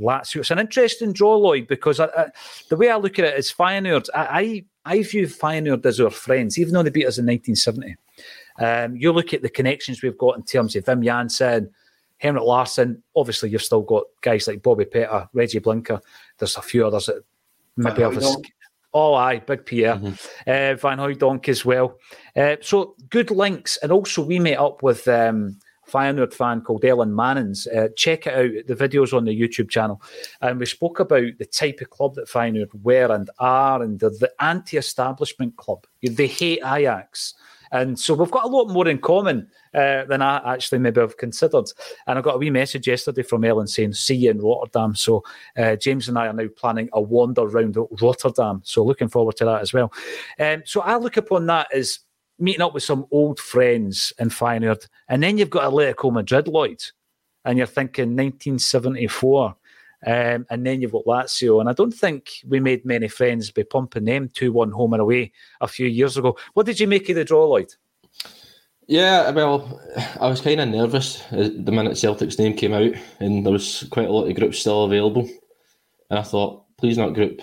[0.00, 0.40] Lazio.
[0.40, 2.26] It's an interesting draw, Lloyd, because I, I,
[2.68, 4.08] the way I look at it is Feyenoord.
[4.14, 7.96] I, I, I view Feyenoord as our friends, even though they beat us in 1970.
[8.58, 11.70] Um, you look at the connections we've got in terms of Wim Jansen,
[12.18, 13.02] Henrik Larsson.
[13.16, 16.00] Obviously, you've still got guys like Bobby Petta, Regi Blinker.
[16.38, 17.24] There's a few others that
[17.76, 18.36] maybe have a,
[18.94, 19.96] Oh, aye, big Pierre.
[19.96, 20.08] Mm-hmm.
[20.46, 21.98] Uh, Van Hooijdonk as well.
[22.36, 23.76] Uh, so good links.
[23.82, 25.58] And also, we met up with um,
[25.90, 27.66] Feyenoord fan called Ellen Mannins.
[27.74, 28.66] Uh, check it out.
[28.68, 30.00] The videos on the YouTube channel.
[30.40, 34.10] And we spoke about the type of club that Feyenoord were and are, and the,
[34.10, 35.86] the anti establishment club.
[36.00, 37.34] They hate Ajax.
[37.74, 41.16] And so we've got a lot more in common uh, than I actually maybe have
[41.16, 41.64] considered.
[42.06, 44.94] And I got a wee message yesterday from Ellen saying, see you in Rotterdam.
[44.94, 45.24] So
[45.58, 48.62] uh, James and I are now planning a wander around Rotterdam.
[48.64, 49.92] So looking forward to that as well.
[50.38, 51.98] Um, so I look upon that as
[52.38, 54.86] meeting up with some old friends in Feyenoord.
[55.08, 56.80] And then you've got Atletico Madrid, Lloyd.
[57.44, 59.56] And you're thinking 1974.
[60.06, 61.60] Um, and then you've got Lazio.
[61.60, 65.02] And I don't think we made many friends by pumping them 2 1 home and
[65.02, 66.36] away a few years ago.
[66.52, 67.72] What did you make of the draw, Lloyd?
[68.86, 69.80] Yeah, well,
[70.20, 74.08] I was kind of nervous the minute Celtic's name came out, and there was quite
[74.08, 75.26] a lot of groups still available.
[76.10, 77.40] And I thought, please not Group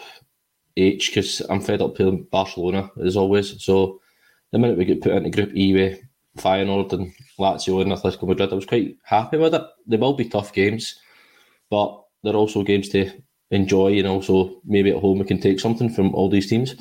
[0.77, 3.63] H, because I'm fed up playing Barcelona as always.
[3.63, 4.01] So
[4.51, 5.99] the minute we get put into Group E with
[6.37, 9.63] Feyenoord and Lazio and Atletico Madrid, I was quite happy with it.
[9.87, 10.99] They will be tough games,
[11.71, 13.11] but they're also games to
[13.51, 16.75] enjoy, and also maybe at home we can take something from all these teams.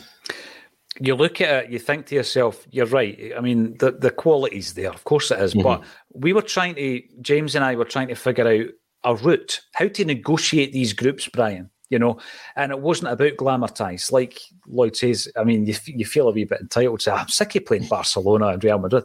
[1.01, 3.33] You look at it, you think to yourself, you're right.
[3.37, 5.63] I mean, the the quality's there, of course it is, mm-hmm.
[5.63, 8.67] but we were trying to, James and I were trying to figure out
[9.03, 12.19] a route, how to negotiate these groups, Brian you know,
[12.57, 14.11] and it wasn't about glamourtise.
[14.13, 17.57] Like Lloyd says, I mean, you, you feel a wee bit entitled to I'm sick
[17.57, 19.05] of playing Barcelona and Real Madrid.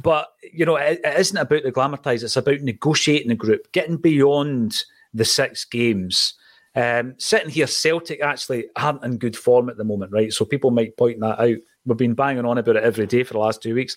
[0.00, 3.96] But, you know, it, it isn't about the glamourtise, it's about negotiating the group, getting
[3.96, 6.34] beyond the six games.
[6.74, 10.32] Um, sitting here, Celtic actually aren't in good form at the moment, right?
[10.32, 11.56] So people might point that out.
[11.84, 13.96] We've been banging on about it every day for the last two weeks.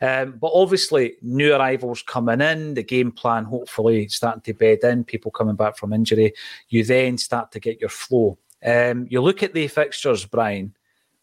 [0.00, 5.04] Um, but obviously, new arrivals coming in, the game plan hopefully starting to bed in,
[5.04, 6.34] people coming back from injury.
[6.68, 8.38] You then start to get your flow.
[8.64, 10.74] Um, you look at the fixtures, Brian.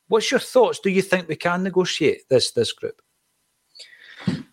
[0.08, 0.80] What's your thoughts?
[0.80, 3.02] Do you think we can negotiate this this group?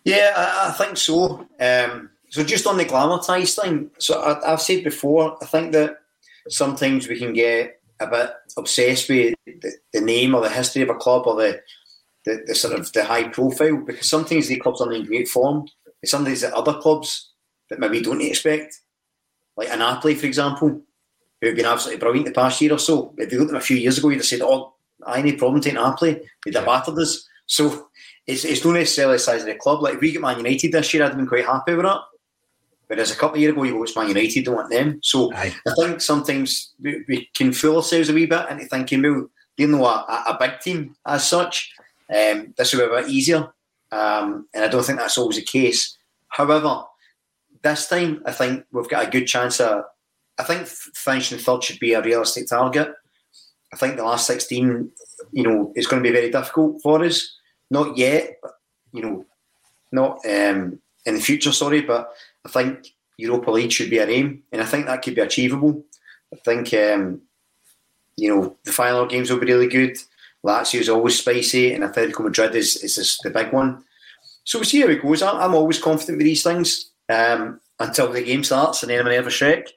[0.03, 1.47] Yeah, I, I think so.
[1.59, 5.97] Um, so just on the glamourtise thing, so I, have said before, I think that
[6.49, 10.89] sometimes we can get a bit obsessed with the, the, name or the history of
[10.89, 11.61] a club or the,
[12.25, 15.67] the, the sort of the high profile because sometimes the clubs aren't in great form.
[16.03, 17.29] Sometimes the other clubs
[17.69, 18.79] that maybe don't expect,
[19.55, 20.81] like an Napoli, for example,
[21.39, 23.13] who've been absolutely brilliant the past year or so.
[23.15, 24.73] If you looked at them a few years ago, you'd have said, "Oh,
[25.05, 27.29] I any problem taking Napoli." They'd have battered us.
[27.45, 27.89] So
[28.25, 29.83] it's, it's not necessarily the size of the club.
[29.83, 31.99] Like if we get Man United this year, I'd have been quite happy with that.
[32.93, 34.99] Whereas a couple of years ago, you watched Man United, don't want them.
[35.01, 35.51] So Aye.
[35.67, 39.67] I think sometimes we, we, can fool ourselves a wee bit into thinking, well, you
[39.67, 41.73] know, a, a big team as such,
[42.15, 43.51] um, this will be a bit easier.
[43.91, 45.97] Um, and I don't think that's always the case.
[46.27, 46.83] However,
[47.63, 49.85] this time, I think we've got a good chance of.
[50.37, 52.91] I think finishing third should be a realistic target.
[53.71, 54.91] I think the last 16,
[55.31, 57.37] you know, is going to be very difficult for us.
[57.71, 58.53] Not yet, but,
[58.91, 59.25] you know,
[59.91, 62.11] not um, in the future, sorry, but
[62.45, 65.83] I think Europa League should be our aim, and I think that could be achievable.
[66.33, 67.21] I think um,
[68.17, 69.97] you know the final games will be really good.
[70.45, 73.83] Lazio is always spicy, and Atletico Madrid is is the big one.
[74.43, 75.21] So we'll see how it goes.
[75.21, 79.11] I'm, always confident with these things um, until the game starts, and then I'm a
[79.11, 79.67] nervous wreck.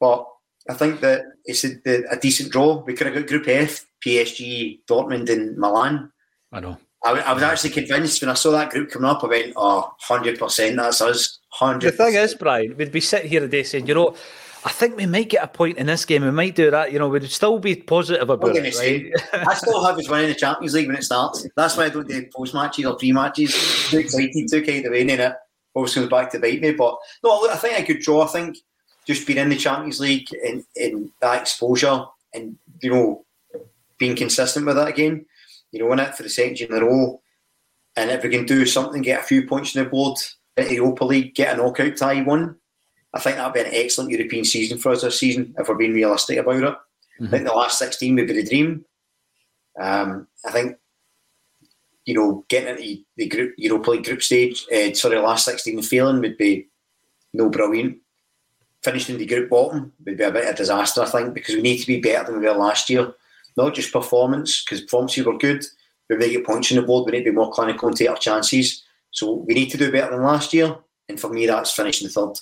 [0.00, 0.26] But
[0.68, 1.76] I think that it's a,
[2.10, 2.82] a, decent draw.
[2.82, 6.10] We could have got Group F, PSG, Dortmund, and Milan.
[6.52, 6.78] I know.
[7.04, 9.24] I, I was actually convinced when I saw that group coming up.
[9.24, 11.92] I went, "Oh, 100 percent, that's us." Hundred.
[11.92, 14.16] The thing is, Brian, we'd be sitting here today saying, you know,
[14.64, 16.24] I think we might get a point in this game.
[16.24, 16.92] We might do that.
[16.92, 18.78] You know, we'd still be positive about it.
[18.78, 19.12] Right?
[19.34, 21.46] I still have us winning the Champions League when it starts.
[21.56, 23.52] That's why I don't do post matches or pre matches.
[23.90, 25.34] Too excited, too kind of in it.
[25.74, 26.72] Always comes back to bite me.
[26.72, 28.22] But no, I think I could draw.
[28.22, 28.56] I think
[29.06, 33.24] just being in the Champions League and, and that exposure and you know
[33.98, 35.26] being consistent with that again
[35.72, 37.20] you know, in it for the second year in a row.
[37.96, 40.18] And if we can do something, get a few points on the board,
[40.56, 42.56] in Europa League, get a knockout tie one,
[43.14, 45.92] I think that'd be an excellent European season for us this season if we're being
[45.92, 46.62] realistic about it.
[46.64, 47.26] Mm-hmm.
[47.26, 48.84] I think the last 16 would be the dream.
[49.78, 50.76] Um, I think,
[52.04, 56.20] you know, getting into the group Europa League group stage, uh, sorry, last 16 failing
[56.20, 56.68] would be
[57.32, 57.98] no brilliant.
[58.82, 61.62] Finishing the group bottom would be a bit of a disaster, I think, because we
[61.62, 63.14] need to be better than we were last year.
[63.56, 65.64] Not just performance, because performances were good.
[66.08, 68.10] We may get points on the board, we need to be more clinical and take
[68.10, 68.82] our chances.
[69.10, 70.76] So we need to do better than last year.
[71.08, 72.38] And for me, that's finishing third.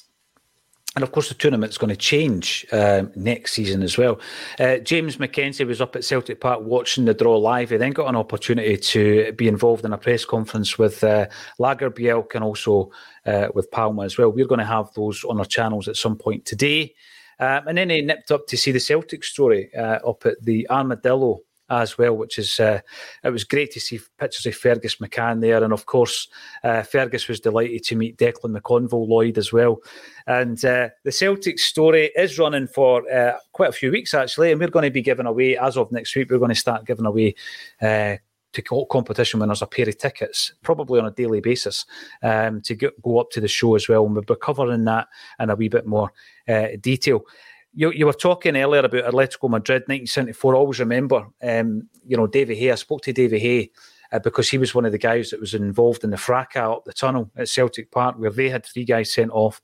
[0.97, 4.19] And of course, the tournament's going to change um, next season as well.
[4.59, 7.71] Uh, James McKenzie was up at Celtic Park watching the draw live.
[7.71, 11.29] He then got an opportunity to be involved in a press conference with uh,
[11.61, 12.91] Lagerbielke and also
[13.25, 14.31] uh, with Palma as well.
[14.31, 16.95] We're going to have those on our channels at some point today.
[17.41, 20.69] Um, and then he nipped up to see the Celtic story uh, up at the
[20.71, 22.81] Armadillo as well, which is uh,
[23.23, 26.29] it was great to see pictures of Fergus McCann there, and of course
[26.65, 29.79] uh, Fergus was delighted to meet Declan McConville Lloyd as well.
[30.27, 34.61] And uh, the Celtic story is running for uh, quite a few weeks actually, and
[34.61, 36.31] we're going to be giving away as of next week.
[36.31, 37.37] We're going to start giving away
[37.81, 38.17] uh,
[38.53, 41.87] to competition winners a pair of tickets, probably on a daily basis,
[42.23, 44.05] um, to go, go up to the show as well.
[44.05, 45.09] And we'll be covering that
[45.39, 46.13] in a wee bit more
[46.49, 47.25] uh, detail
[47.73, 50.55] you, you were talking earlier about Atletico Madrid 1974.
[50.55, 52.73] I always remember, um, you know, Davy Hay.
[52.73, 53.71] I spoke to Davy Hay
[54.13, 56.85] uh, because he was one of the guys that was involved in the fracas up
[56.85, 59.63] the tunnel at Celtic Park, where they had three guys sent off.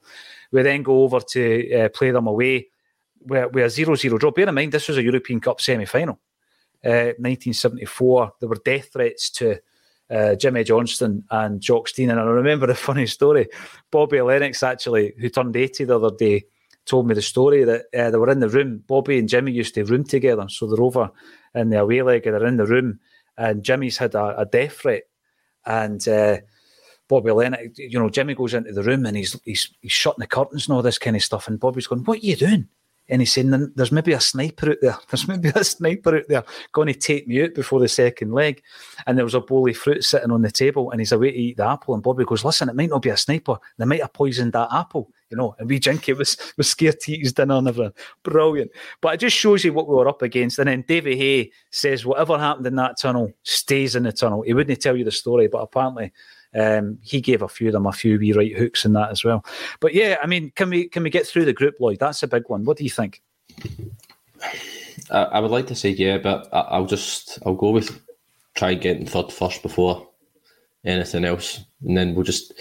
[0.53, 2.69] We then go over to uh, play them away,
[3.19, 4.31] where we a 0 0 draw.
[4.31, 6.21] Bear in mind, this was a European Cup semi final.
[6.87, 9.59] Uh, 1974, there were death threats to
[10.11, 12.11] uh, Jimmy Johnstone and Jock Stein.
[12.11, 13.49] And I remember a funny story.
[13.91, 16.45] Bobby Lennox, actually, who turned 80 the other day,
[16.85, 18.83] told me the story that uh, they were in the room.
[18.87, 21.11] Bobby and Jimmy used to room together, so they're over
[21.55, 23.01] in the away leg and they're in the room,
[23.37, 25.03] and Jimmy's had a, a death threat,
[25.65, 26.39] and uh,
[27.09, 30.27] Bobby Lennox, you know, Jimmy goes into the room and he's he's he's shutting the
[30.27, 32.69] curtains and all this kind of stuff, and Bobby's going, "What are you doing?"
[33.09, 34.99] And he's saying, "There's maybe a sniper out there.
[35.11, 38.63] There's maybe a sniper out there going to take me out before the second leg."
[39.07, 41.37] And there was a bowl of fruit sitting on the table, and he's away to
[41.37, 41.95] eat the apple.
[41.95, 43.59] And Bobby goes, "Listen, it might not be a sniper.
[43.79, 47.13] They might have poisoned that apple." you know, and we Jinky was was scared to
[47.13, 47.93] eat his dinner and everything.
[48.23, 48.71] Brilliant.
[49.01, 50.59] But it just shows you what we were up against.
[50.59, 54.43] And then Davy Hay says whatever happened in that tunnel stays in the tunnel.
[54.43, 56.13] He wouldn't tell you the story, but apparently
[56.55, 59.25] um, he gave a few of them a few wee right hooks in that as
[59.25, 59.45] well.
[59.81, 61.99] But yeah, I mean, can we can we get through the group, Lloyd?
[61.99, 62.65] That's a big one.
[62.65, 63.23] What do you think?
[65.11, 68.01] I, I would like to say yeah, but I, will just I'll go with
[68.55, 70.09] try getting third first before
[70.85, 72.53] anything else, and then we'll just.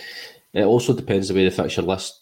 [0.54, 2.22] It also depends the way the fixture list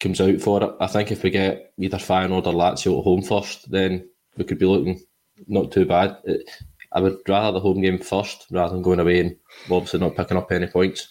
[0.00, 0.70] comes out for it.
[0.80, 4.58] I think if we get either Feyenoord or Lazio at home first, then we could
[4.58, 5.00] be looking
[5.46, 6.16] not too bad.
[6.24, 6.48] It,
[6.94, 9.36] I would rather the home game first rather than going away and
[9.70, 11.08] obviously not picking up any points.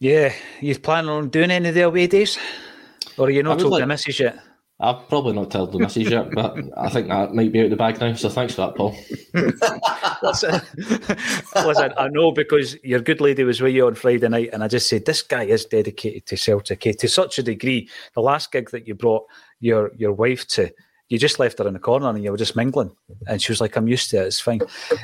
[0.00, 2.38] Yeah, you planning on doing any of the away days,
[3.16, 4.38] or are you not told like, the message yet?
[4.80, 7.76] I've probably not told the message yet, but I think that might be out the
[7.76, 8.14] bag now.
[8.14, 8.96] So thanks for that, Paul.
[10.22, 10.60] listen,
[11.66, 14.68] listen, I know because your good lady was with you on Friday night, and I
[14.68, 17.90] just said this guy is dedicated to Celtic eh, to such a degree.
[18.14, 19.24] The last gig that you brought
[19.58, 20.72] your your wife to,
[21.08, 22.90] you just left her in the corner and you were just mingling.
[23.26, 24.60] And she was like, I'm used to it, it's fine.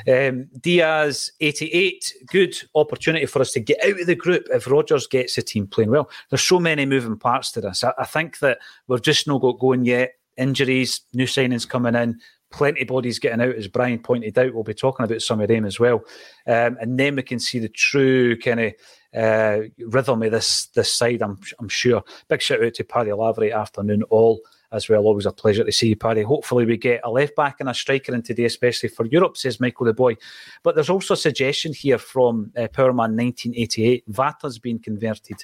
[0.07, 5.07] Um, Diaz 88, good opportunity for us to get out of the group if Rodgers
[5.07, 6.09] gets the team playing well.
[6.29, 7.83] There's so many moving parts to this.
[7.83, 10.13] I, I think that we've just not got going yet.
[10.37, 12.19] Injuries, new signings coming in,
[12.51, 14.53] plenty of bodies getting out, as Brian pointed out.
[14.53, 16.03] We'll be talking about some of them as well.
[16.45, 18.73] Um, and then we can see the true kind of
[19.15, 22.03] uh, rhythm of this this side, I'm, I'm sure.
[22.27, 24.41] Big shout out to Paddy Lavery afternoon all
[24.75, 25.03] as well.
[25.03, 26.21] Always a pleasure to see you, Paddy.
[26.21, 29.59] Hopefully, we get a left back and a striker in today, especially for Europe, says
[29.59, 30.15] Michael the Boy.
[30.63, 34.11] But there's also a suggestion here from uh, Powerman 1988.
[34.11, 35.43] Vata's been converted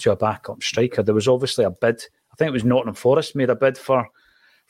[0.00, 1.02] to a backup striker.
[1.02, 2.02] There was obviously a bid.
[2.32, 4.08] I think it was Nottingham Forest made a bid for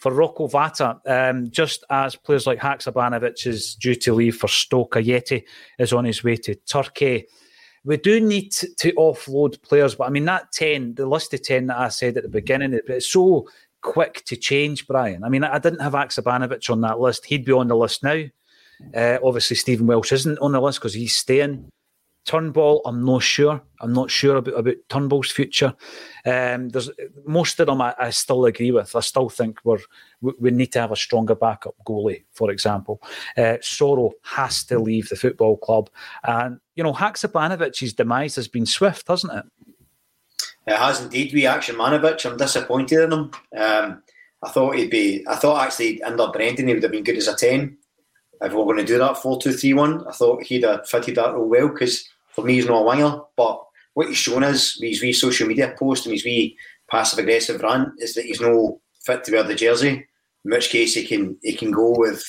[0.02, 4.94] for Rocco Vata, um, just as players like Haksabanovic is due to leave for Stoke,
[4.94, 5.44] Ajeti
[5.78, 7.26] is on his way to Turkey.
[7.84, 11.42] We do need to, to, offload players, but I mean, that 10, the list of
[11.42, 13.48] 10 that I said at the beginning, it's so
[13.82, 15.24] quick to change, Brian.
[15.24, 17.26] I mean, I didn't have Haksabanovic on that list.
[17.26, 18.22] He'd be on the list now.
[18.94, 21.68] Uh, obviously, Stephen Welsh isn't on the list because he's staying.
[22.24, 23.60] Turnbull, I'm not sure.
[23.80, 25.74] I'm not sure about, about Turnbull's future.
[26.24, 26.88] Um, there's
[27.26, 28.94] most of them I, I, still agree with.
[28.94, 29.80] I still think we're
[30.20, 33.02] we, we, need to have a stronger backup goalie, for example.
[33.36, 33.56] Uh,
[34.22, 35.90] has to leave the football club,
[36.22, 39.44] and you know Haksabanovic's demise has been swift, hasn't it?
[40.66, 41.32] It has indeed.
[41.32, 42.24] We action Manovic.
[42.24, 43.30] I'm disappointed in him.
[43.56, 44.02] Um,
[44.42, 45.24] I thought he'd be.
[45.28, 47.76] I thought actually under Brendan he would have been good as a ten.
[48.40, 50.88] If we are going to do that four two three one, I thought he'd have
[50.88, 53.20] fitted that real well because for me he's not a winger.
[53.36, 56.56] But what he's shown us, his wee social media post and his wee
[56.90, 60.06] passive aggressive run is that he's no fit to wear the jersey.
[60.44, 62.24] In which case he can he can go with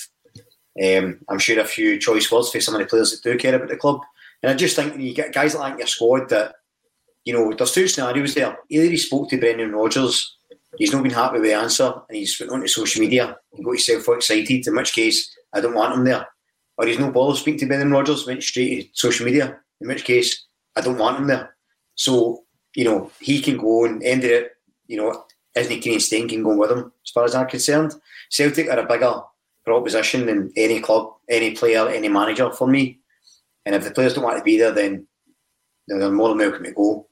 [0.82, 3.54] um, I'm sure a few choice words for some of the players that do care
[3.54, 4.00] about the club.
[4.42, 6.56] And I just think you get guys like in your squad that,
[7.24, 8.56] you know, there's two scenarios there.
[8.68, 10.36] Either he spoke to Brendan Rodgers,
[10.76, 13.72] he's not been happy with the answer, and he's went onto social media and got
[13.72, 16.26] himself excited, in which case I don't want him there.
[16.76, 20.04] Or he's no bother speaking to Brendan Rodgers, went straight to social media, in which
[20.04, 20.46] case
[20.76, 21.56] I don't want him there.
[21.94, 22.44] So,
[22.74, 24.52] you know, he can go and end it,
[24.86, 27.94] you know, Isn't Kane Stein can go with him, as far as I'm concerned.
[28.28, 29.20] Celtic are a bigger
[29.64, 32.98] proposition than any club, any player, any manager for me.
[33.64, 35.06] And if the players don't want to be there, then
[35.86, 37.06] they're more than welcome to go.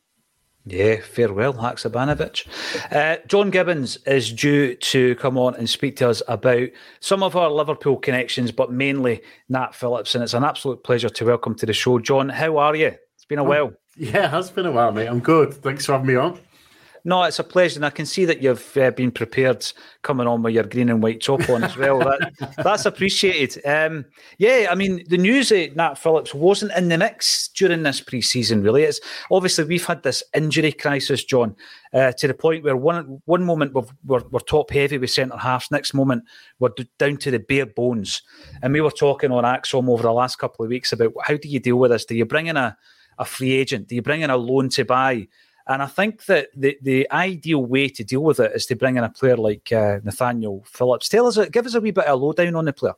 [0.64, 2.46] Yeah, farewell, Haksabanovic.
[2.92, 6.68] Uh, John Gibbons is due to come on and speak to us about
[7.00, 10.14] some of our Liverpool connections, but mainly Nat Phillips.
[10.14, 11.98] And it's an absolute pleasure to welcome to the show.
[11.98, 12.94] John, how are you?
[13.16, 13.72] It's been a while.
[13.94, 15.06] Yeah, it has been a while, mate.
[15.06, 15.52] I'm good.
[15.52, 16.40] Thanks for having me on.
[17.04, 19.66] No, it's a pleasure, and I can see that you've uh, been prepared
[20.02, 21.98] coming on with your green and white top on as well.
[21.98, 23.64] that, that's appreciated.
[23.66, 24.04] Um,
[24.38, 28.62] yeah, I mean, the news that Nat Phillips wasn't in the mix during this pre-season.
[28.62, 29.00] Really, it's
[29.32, 31.56] obviously we've had this injury crisis, John,
[31.92, 35.36] uh, to the point where one one moment we're, we're, we're top heavy with centre
[35.36, 36.22] halves, next moment
[36.60, 38.22] we're down to the bare bones,
[38.62, 41.48] and we were talking on ACSOM over the last couple of weeks about how do
[41.48, 42.04] you deal with this?
[42.04, 42.76] Do you bring in a
[43.18, 43.88] a free agent?
[43.88, 45.26] Do you bring in a loan to buy?
[45.72, 48.96] And I think that the, the ideal way to deal with it is to bring
[48.96, 51.08] in a player like uh, Nathaniel Phillips.
[51.08, 52.94] Tell us, give us a wee bit of lowdown on the player.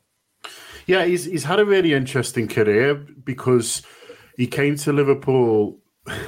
[0.86, 3.82] Yeah, he's he's had a really interesting career because
[4.36, 5.78] he came to Liverpool,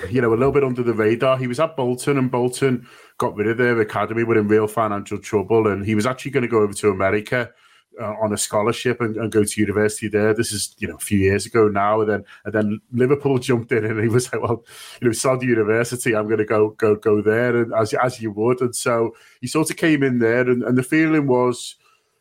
[0.09, 1.37] you know, a little bit under the radar.
[1.37, 2.87] He was at Bolton, and Bolton
[3.19, 6.43] got rid of their academy, were in real financial trouble, and he was actually going
[6.43, 7.53] to go over to America
[8.01, 10.35] uh, on a scholarship and, and, go to university there.
[10.35, 13.73] This is you know a few years ago now, and then and then Liverpool jumped
[13.73, 14.65] in and he was like, well,
[15.01, 18.31] you know, Saudi University, I'm going to go go go there, and as as you
[18.33, 21.77] would, and so he sort of came in there, and, and the feeling was.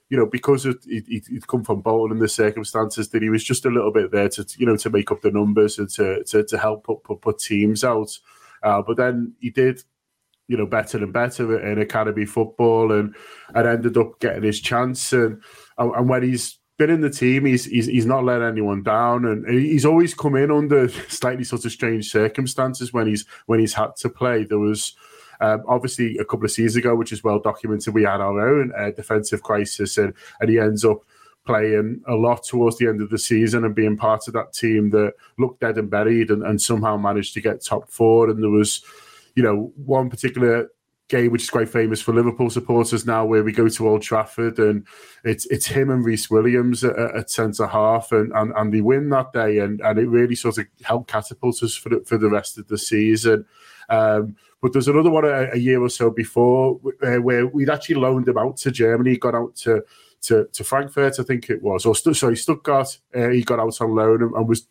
[0.07, 3.43] You know, because of, he, would come from Bolton in the circumstances that he was
[3.43, 6.23] just a little bit there to, you know, to make up the numbers and to
[6.25, 8.19] to, to help put, put, put teams out.
[8.61, 9.81] Uh, but then he did
[10.47, 13.15] you know better and better in academy football and
[13.53, 15.41] and ended up getting his chance and
[15.77, 19.47] and when he's been in the team, he's he's, he's not let anyone down, and
[19.47, 23.95] he's always come in under slightly sort of strange circumstances when he's when he's had
[23.97, 24.43] to play.
[24.43, 24.95] There was.
[25.41, 28.71] Um, obviously, a couple of seasons ago, which is well documented, we had our own
[28.71, 30.99] uh, defensive crisis, and, and he ends up
[31.45, 34.89] playing a lot towards the end of the season and being part of that team
[34.89, 38.29] that looked dead and buried and, and somehow managed to get top four.
[38.29, 38.81] And there was,
[39.35, 40.69] you know, one particular
[41.07, 44.57] game, which is quite famous for Liverpool supporters now, where we go to Old Trafford
[44.59, 44.85] and
[45.23, 49.09] it's it's him and Rhys Williams at, at centre half, and, and and they win
[49.09, 52.29] that day, and and it really sort of helped catapult us for the, for the
[52.29, 53.45] rest of the season.
[53.89, 57.95] Um, but there's another one a, a year or so before uh, where we'd actually
[57.95, 59.83] loaned him out to Germany, got out to
[60.23, 62.97] to, to Frankfurt, I think it was, or sorry, Stuttgart.
[63.13, 64.67] Uh, he got out on loan and, and was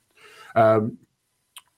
[0.57, 0.99] um,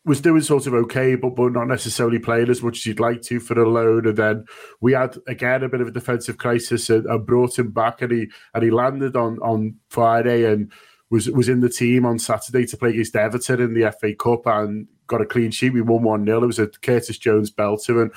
[0.07, 3.23] was doing sort of okay, but but not necessarily playing as much as you'd like
[3.23, 4.07] to for the loan.
[4.07, 4.45] And then
[4.81, 8.13] we had again a bit of a defensive crisis and, and, brought him back, and
[8.13, 10.73] he and he landed on on Friday and
[11.11, 14.47] was was in the team on Saturday to play against Everton in the FA Cup
[14.47, 15.73] and got a clean sheet.
[15.73, 18.13] We won one 0 It was a Curtis Jones belter, and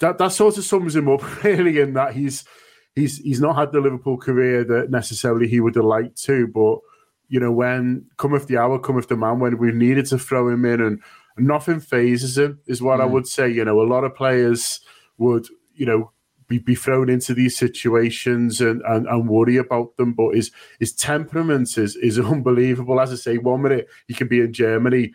[0.00, 2.44] that that sort of sums him up really in that he's
[2.94, 6.78] he's he's not had the Liverpool career that necessarily he would have liked to, but
[7.28, 10.64] you know, when cometh the hour, cometh the man, when we needed to throw him
[10.64, 11.02] in and
[11.36, 13.02] nothing phases him, is what mm.
[13.02, 13.48] I would say.
[13.48, 14.80] You know, a lot of players
[15.18, 16.12] would, you know,
[16.48, 20.12] be, be thrown into these situations and, and, and worry about them.
[20.12, 23.00] But his his temperament is is unbelievable.
[23.00, 25.12] As I say, one minute he can be in Germany,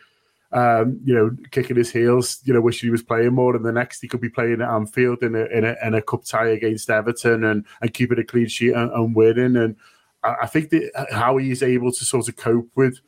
[0.51, 3.71] um, you know, kicking his heels, you know, wishing he was playing more, and the
[3.71, 6.49] next he could be playing at Anfield in a in a, in a cup tie
[6.49, 9.55] against Everton and and keeping a clean sheet and, and winning.
[9.55, 9.77] And
[10.23, 12.99] I think that uh, how he's able to sort of cope with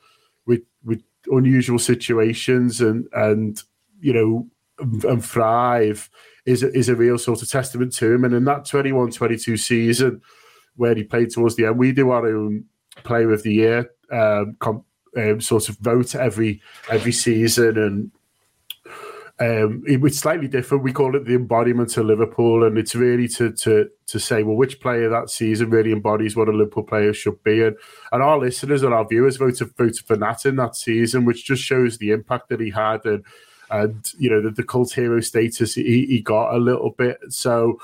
[0.45, 3.61] with with unusual situations and and
[3.99, 4.47] you know
[4.79, 6.09] and thrive
[6.45, 8.25] is a, is a real sort of testament to him.
[8.25, 10.21] And in that 21-22 season
[10.75, 12.65] where he played towards the end, we do our own
[13.03, 14.57] Player of the Year um,
[15.17, 18.11] um, sort of vote every every season and
[19.39, 20.83] um, it's slightly different.
[20.83, 24.55] We call it the embodiment of Liverpool, and it's really to to to say, well,
[24.55, 27.75] which player that season really embodies what a Liverpool player should be, and
[28.11, 31.63] and our listeners and our viewers voted voted for Nat in that season, which just
[31.63, 33.23] shows the impact that he had, and
[33.71, 37.17] and you know the, the cult hero status he, he got a little bit.
[37.29, 37.79] So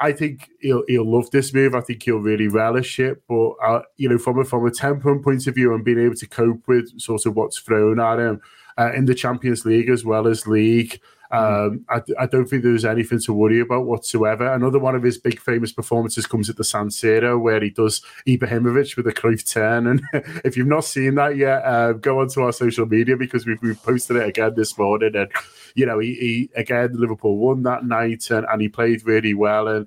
[0.00, 1.76] I think he'll he'll love this move.
[1.76, 3.22] I think he'll really relish it.
[3.28, 6.16] But uh, you know, from a from a temperament point of view and being able
[6.16, 8.42] to cope with sort of what's thrown at him
[8.78, 11.00] uh, in the Champions League as well as league.
[11.30, 14.50] Um, I, I, don't think there's anything to worry about whatsoever.
[14.50, 18.00] Another one of his big famous performances comes at the San Siro, where he does
[18.26, 19.86] Ibrahimovic with a Cruyff turn.
[19.86, 20.02] And
[20.42, 23.82] if you've not seen that yet, uh, go onto our social media because we've, we've
[23.82, 25.16] posted it again this morning.
[25.16, 25.30] And
[25.74, 29.68] you know, he, he again Liverpool won that night, and, and he played really well.
[29.68, 29.86] And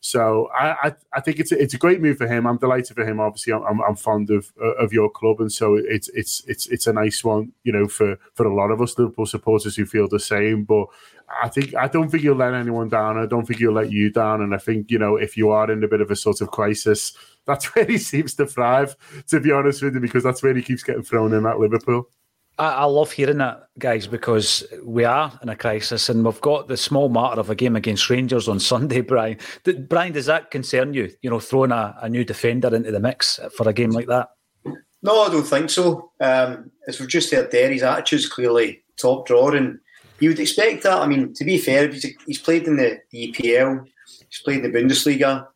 [0.00, 2.46] so I, I, I, think it's a, it's a great move for him.
[2.46, 3.20] I'm delighted for him.
[3.20, 6.86] Obviously, I'm, I'm fond of uh, of your club, and so it's it's it's it's
[6.86, 10.08] a nice one, you know, for for a lot of us Liverpool supporters who feel
[10.08, 10.64] the same.
[10.64, 10.86] But
[11.42, 13.18] I think I don't think you'll let anyone down.
[13.18, 14.40] I don't think you'll let you down.
[14.40, 16.50] And I think you know if you are in a bit of a sort of
[16.50, 17.12] crisis,
[17.44, 18.96] that's where he seems to thrive.
[19.28, 22.08] To be honest with you, because that's where he keeps getting thrown in at Liverpool.
[22.60, 26.68] I, I, love hearing that, guys, because we are in a crisis and we've got
[26.68, 29.38] the small matter of a game against Rangers on Sunday, Brian.
[29.88, 33.40] Brian, does that concern you, you know, throwing a, a, new defender into the mix
[33.56, 34.28] for a game like that?
[35.02, 36.12] No, I don't think so.
[36.20, 39.78] Um, as we've just heard there, his attitude's clearly top drawer and
[40.18, 41.00] you would expect that.
[41.00, 43.86] I mean, to be fair, he's, he's played in the EPL,
[44.28, 45.46] he's played in the Bundesliga.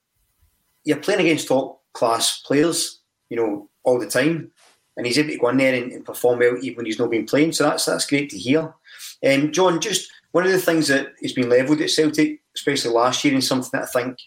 [0.84, 4.52] You're playing against top class players, you know, all the time
[4.96, 7.10] and he's able to go in there and, and perform well even when he's not
[7.10, 7.52] been playing.
[7.52, 8.74] So that's that's great to hear.
[9.26, 13.24] Um, John, just one of the things that has been levelled at Celtic, especially last
[13.24, 14.18] year, and something that I think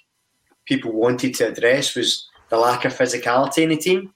[0.66, 4.14] people wanted to address was the lack of physicality in the team.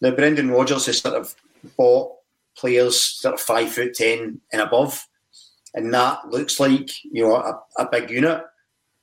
[0.00, 1.34] Now, Brendan Rodgers has sort of
[1.76, 2.12] bought
[2.56, 5.06] players sort of five foot ten and above,
[5.74, 8.42] and that looks like you know a, a big unit.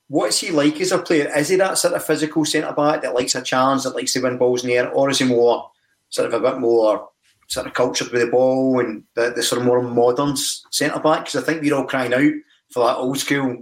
[0.07, 1.32] What's he like as a player?
[1.36, 4.21] Is he that sort of physical centre back that likes a challenge, that likes to
[4.21, 5.71] win balls in the air, or is he more
[6.14, 7.09] sort of a bit more
[7.49, 11.26] sort of cultured with the ball and the, the sort of more modern centre back
[11.26, 12.34] because I think we're all crying out
[12.72, 13.57] for that old school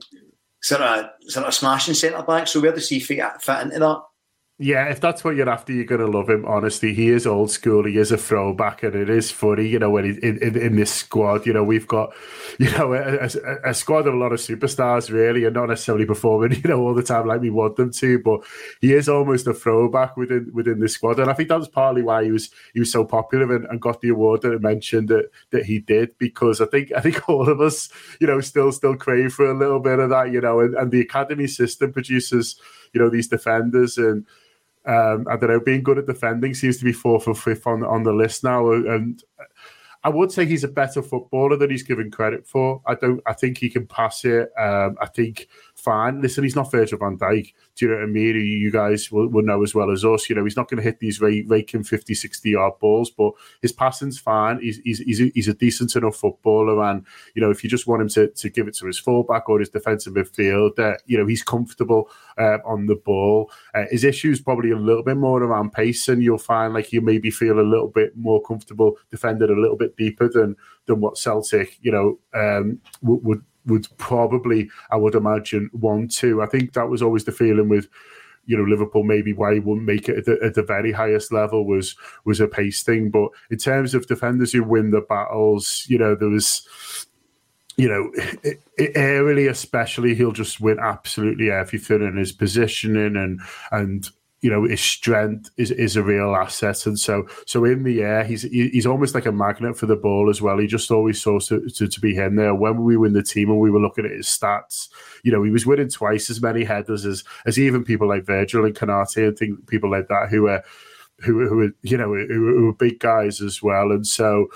[0.62, 2.48] sort of sort of smashing centre back.
[2.48, 4.02] So where does he fit, fit into that?
[4.58, 6.46] Yeah, if that's what you're after, you're going to love him.
[6.46, 7.84] Honestly, he is old school.
[7.84, 10.76] He is a throwback, and it is funny, you know, when he, in, in, in
[10.76, 12.14] this squad, you know, we've got,
[12.60, 16.06] you know, a, a, a, squad of a lot of superstars, really, and not necessarily
[16.06, 18.20] performing, you know, all the time like we want them to.
[18.20, 18.42] But
[18.82, 22.04] he is almost a throwback within within the squad, and I think that was partly
[22.04, 25.10] why he was he was so popular and, and got the award that I mentioned
[25.10, 27.90] that that he did because I think I think all of us,
[28.20, 30.92] you know, still still crave for a little bit of that, you know, and, and
[30.92, 32.60] the academy system produces,
[32.94, 34.26] you know, these defenders and
[34.86, 37.84] um, I don't know, being good at defending seems to be fourth or fifth on
[37.84, 39.24] on the list now, and
[40.04, 42.82] I would say he's a better footballer than he's given credit for.
[42.88, 43.22] I don't.
[43.28, 44.50] I think he can pass it.
[44.58, 45.48] Um, I think
[45.82, 46.22] fine.
[46.22, 47.54] Listen, he's not Virgil van Dijk.
[47.76, 48.36] Do you know what I mean?
[48.36, 50.30] You guys will, will know as well as us.
[50.30, 53.72] You know, he's not going to hit these raking 50, 60 yard balls, but his
[53.72, 54.60] passing's fine.
[54.62, 56.82] He's, he's, he's, a, he's a decent enough footballer.
[56.84, 57.06] And,
[57.36, 59.60] you know, if you just want him to, to give it to his fullback or
[59.60, 63.52] his defensive midfield, uh, you know, he's comfortable uh, on the ball.
[63.74, 67.02] Uh, his issue's probably a little bit more around pace, and you'll find like you
[67.02, 70.56] maybe feel a little bit more comfortable defending a little bit deeper than
[70.88, 76.42] than what Celtic, you know, um, would would probably, I would imagine, want to.
[76.42, 77.88] I think that was always the feeling with,
[78.46, 79.04] you know, Liverpool.
[79.04, 81.96] Maybe why he wouldn't make it at the, at the, very highest level was
[82.26, 83.10] was a pace thing.
[83.10, 86.68] But in terms of defenders who win the battles, you know, there was.
[87.78, 88.12] You know,
[88.44, 93.40] it, especially, he'll just win absolutely everything in his positioning and
[93.72, 94.10] and
[94.42, 98.24] you know his strength is is a real asset, and so so in the air
[98.24, 100.58] he's he's almost like a magnet for the ball as well.
[100.58, 102.56] He just always saw to, to, to be him there.
[102.56, 104.90] When we were in the team and we were looking at his stats,
[105.24, 108.66] you know he was winning twice as many headers as as even people like Virgil
[108.66, 110.64] and Konate and think people like that who are
[111.20, 114.48] who who you know who, who are big guys as well, and so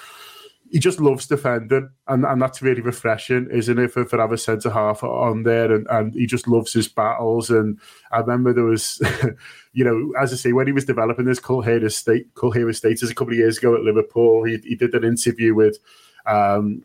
[0.70, 4.38] he just loves defending, and, and that's really refreshing, isn't it, for, for have a
[4.38, 7.50] centre half on there, and, and he just loves his battles.
[7.50, 7.80] And
[8.12, 9.02] I remember there was,
[9.74, 13.16] you know, as I say, when he was developing this Culhera state, Culhera status a
[13.16, 15.78] couple of years ago at Liverpool, he, he did an interview with.
[16.26, 16.84] Um,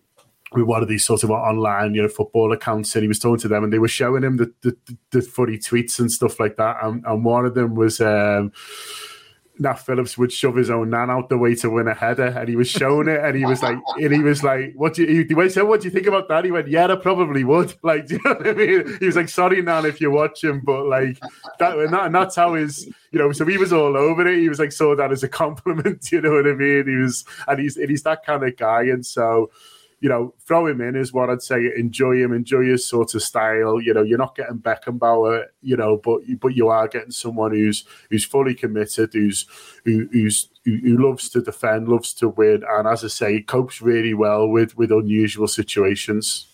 [0.52, 3.38] with one of these sort of online, you know, football accounts, and he was talking
[3.38, 4.76] to them, and they were showing him the the,
[5.12, 6.76] the funny tweets and stuff like that.
[6.82, 8.50] And, and one of them was, um,
[9.60, 12.48] Nat Phillips would shove his own nan out the way to win a header, and
[12.48, 15.24] he was showing it, and he was like, and he was like, "What do you?"
[15.24, 17.74] He went, "So what do you think about that?" He went, "Yeah, I probably would."
[17.82, 18.98] Like, do you know what I mean?
[18.98, 21.18] He was like, "Sorry, nan, if you're watching, but like
[21.58, 24.38] that, and, that, and that's how his, you know." So he was all over it.
[24.38, 26.10] He was like, saw that as a compliment.
[26.12, 26.88] You know what I mean?
[26.88, 29.50] He was, and he's, and he's that kind of guy, and so
[30.00, 31.70] you know, throw him in is what I'd say.
[31.76, 33.80] Enjoy him, enjoy his sort of style.
[33.80, 37.84] You know, you're not getting Beckenbauer, you know, but but you are getting someone who's
[38.08, 39.46] who's fully committed, who's
[39.84, 44.14] who, who's who, loves to defend, loves to win, and as I say, copes really
[44.14, 46.46] well with with unusual situations.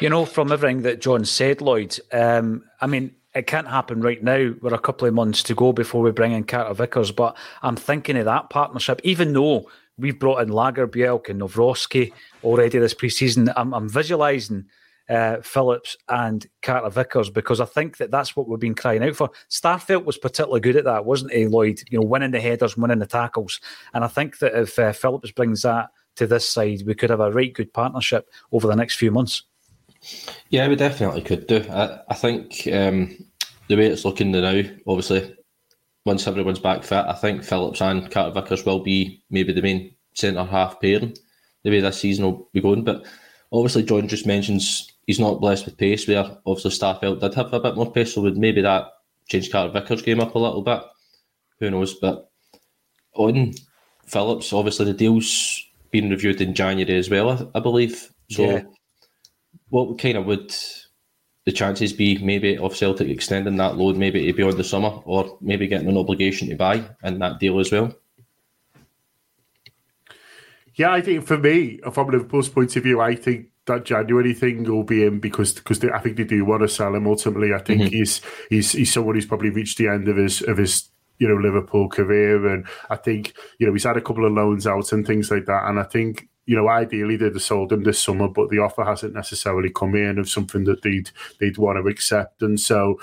[0.00, 4.22] You know, from everything that John said, Lloyd, um, I mean, it can't happen right
[4.22, 4.54] now.
[4.62, 7.76] We're a couple of months to go before we bring in Carter Vickers, but I'm
[7.76, 9.68] thinking of that partnership, even though
[10.00, 12.12] We've brought in Lagerbielke and Nawrocki
[12.42, 13.50] already this pre-season.
[13.56, 14.66] I'm, I'm visualising
[15.08, 19.16] uh, Phillips and Carter Vickers because I think that that's what we've been crying out
[19.16, 19.30] for.
[19.50, 21.82] Starfelt was particularly good at that, wasn't he, Lloyd?
[21.90, 23.60] You know, winning the headers, winning the tackles,
[23.92, 27.20] and I think that if uh, Phillips brings that to this side, we could have
[27.20, 29.42] a right good partnership over the next few months.
[30.48, 31.64] Yeah, we definitely could do.
[31.70, 33.16] I, I think um,
[33.68, 35.36] the way it's looking now, obviously,
[36.04, 39.94] once everyone's back fit, I think Phillips and Carter Vickers will be maybe the main
[40.14, 41.16] centre half pairing
[41.62, 42.84] the way this season will be going.
[42.84, 43.04] But
[43.52, 47.60] obviously, John just mentions he's not blessed with pace, where obviously Starfelt did have a
[47.60, 48.88] bit more pace, so would maybe that
[49.28, 50.80] change Carter Vickers' game up a little bit?
[51.58, 51.94] Who knows?
[51.94, 52.30] But
[53.14, 53.54] on
[54.06, 58.12] Phillips, obviously, the deal's been reviewed in January as well, I, I believe.
[58.30, 58.62] So, yeah.
[59.70, 60.54] what kind of would
[61.46, 65.38] the chances be maybe of Celtic extending that loan maybe to beyond the summer or
[65.40, 67.92] maybe getting an obligation to buy in that deal as well?
[70.74, 74.64] Yeah, I think for me, from Liverpool's point of view, I think that January thing
[74.64, 77.06] will be in because because I think they do want to sell him.
[77.06, 77.94] Ultimately, I think mm-hmm.
[77.94, 81.36] he's he's he's someone who's probably reached the end of his of his you know
[81.36, 85.06] Liverpool career, and I think you know he's had a couple of loans out and
[85.06, 88.26] things like that, and I think you know, ideally they'd have sold him this summer,
[88.26, 91.08] but the offer hasn't necessarily come in of something that they'd
[91.38, 92.42] they'd want to accept.
[92.42, 92.98] And so,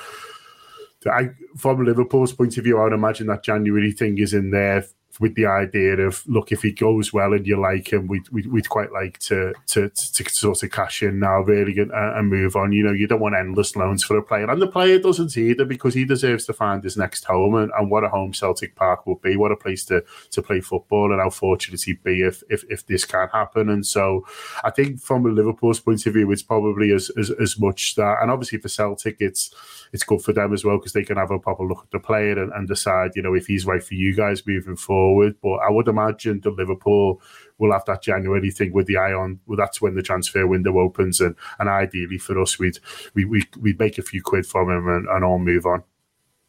[1.09, 4.83] I, from Liverpool's point of view, I would imagine that January thing is in there
[5.19, 8.45] with the idea of look if he goes well and you like him we'd, we'd,
[8.47, 12.29] we'd quite like to, to, to to sort of cash in now really and, and,
[12.29, 12.71] move on.
[12.71, 15.65] You know you don't want endless loans for a player and the player doesn't either
[15.65, 19.07] because he deserves to find his next home and, and what a home Celtic Park
[19.07, 19.37] would be.
[19.37, 22.85] What a place to to play football and how fortunate he'd be if if, if
[22.85, 23.69] this can happen.
[23.69, 24.25] And so
[24.63, 28.17] I think from a Liverpool's point of view it's probably as as, as much that
[28.21, 29.53] and obviously for Celtic it's
[29.93, 31.99] it's good for them as well because they can have a proper look at the
[31.99, 35.35] player and, and decide you know if he's right for you guys moving forward forward.
[35.41, 37.21] But I would imagine that Liverpool
[37.57, 39.39] will have that January thing with the eye on.
[39.45, 42.79] Well, that's when the transfer window opens, and and ideally for us, we'd
[43.13, 45.83] we we we'd make a few quid from him and, and all move on.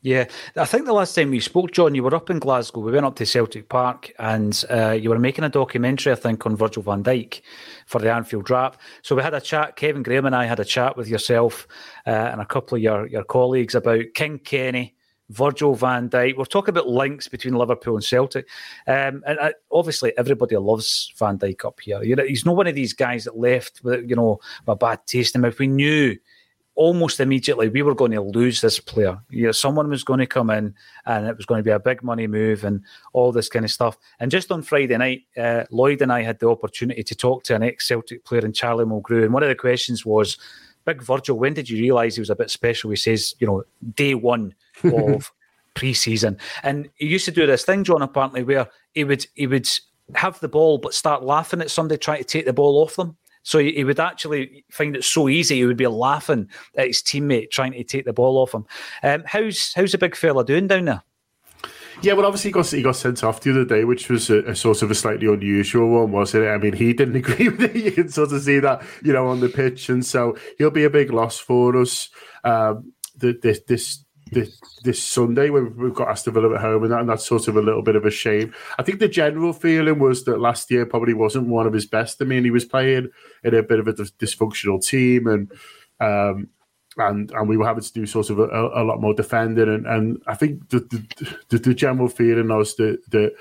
[0.01, 0.27] Yeah,
[0.57, 2.81] I think the last time we spoke, John, you were up in Glasgow.
[2.81, 6.47] We went up to Celtic Park, and uh, you were making a documentary, I think,
[6.47, 7.41] on Virgil Van Dijk
[7.85, 8.77] for the Anfield Wrap.
[9.03, 9.75] So we had a chat.
[9.75, 11.67] Kevin Graham and I had a chat with yourself
[12.07, 14.95] uh, and a couple of your your colleagues about King Kenny
[15.31, 16.37] Virgil van Dijk.
[16.37, 18.49] We're talking about links between Liverpool and Celtic.
[18.87, 22.03] Um, and uh, obviously, everybody loves Van Dijk up here.
[22.03, 25.07] You know, he's not one of these guys that left with, you know, a bad
[25.07, 25.59] taste in mouth.
[25.59, 26.17] We knew
[26.79, 29.19] almost immediately we were going to lose this player.
[29.31, 30.75] You know, someone was going to come in
[31.07, 33.71] and it was going to be a big money move and all this kind of
[33.73, 33.99] stuff.
[34.21, 37.57] And just on Friday night, uh, Lloyd and I had the opportunity to talk to
[37.57, 39.25] an ex Celtic player in Charlie Mulgrew.
[39.25, 40.39] And one of the questions was,
[40.89, 42.89] Big Virgil, when did you realise he was a bit special?
[42.89, 43.63] He says, you know,
[43.95, 45.31] day one of
[45.75, 49.69] pre-season, and he used to do this thing, John, apparently, where he would he would
[50.15, 53.19] have the ball but start laughing at somebody trying to take the ball off them.
[53.43, 55.57] So he, would actually find it so easy.
[55.57, 58.67] He would be laughing at his teammate trying to take the ball off him.
[59.03, 61.03] Um, how's how's the big fella doing down there?
[62.01, 64.39] Yeah, well, obviously he got he got sent off the other day, which was a,
[64.45, 66.49] a, sort of a slightly unusual one, wasn't it?
[66.49, 67.77] I mean, he didn't agree with it.
[67.77, 70.85] You can sort of see that, you know, on the pitch, and so he'll be
[70.85, 72.09] a big loss for us.
[72.45, 77.01] Um, this this this, this Sunday when we've got Aston Villa at home, and, that,
[77.01, 78.55] and that's sort of a little bit of a shame.
[78.79, 82.21] I think the general feeling was that last year probably wasn't one of his best.
[82.21, 83.09] I mean, he was playing
[83.43, 85.51] in a bit of a dysfunctional team, and
[86.01, 86.49] um,
[86.99, 89.69] and and we were having to do sort of a, a lot more defending.
[89.69, 90.81] And, and I think the
[91.49, 93.33] the, the general feeling was that that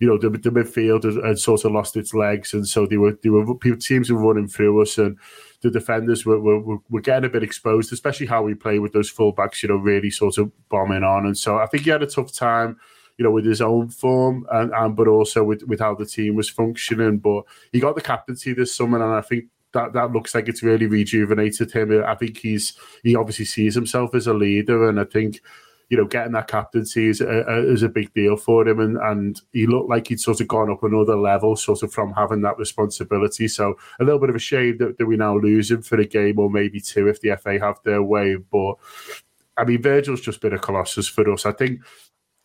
[0.00, 2.96] you know the, the midfield had, had, sort of lost its legs, and so they
[2.96, 5.18] were they were teams were running through us, and
[5.62, 9.12] the defenders were, were, were getting a bit exposed, especially how we play with those
[9.12, 11.24] fullbacks, you know, really sort of bombing on.
[11.24, 12.78] And so I think he had a tough time
[13.18, 16.36] you know, with his own form and, and but also with, with how the team
[16.36, 17.18] was functioning.
[17.18, 19.46] But he got the captaincy this summer, and I think
[19.76, 22.02] that that looks like it's really rejuvenated him.
[22.04, 22.72] I think he's
[23.02, 25.40] he obviously sees himself as a leader, and I think
[25.90, 29.40] you know getting that captaincy is a, is a big deal for him, and and
[29.52, 32.58] he looked like he'd sort of gone up another level, sort of from having that
[32.58, 33.48] responsibility.
[33.48, 36.06] So a little bit of a shame that, that we now lose him for a
[36.06, 38.74] game or maybe two if the FA have their way, but.
[39.58, 41.46] I mean, Virgil's just been a colossus for us.
[41.46, 41.80] I think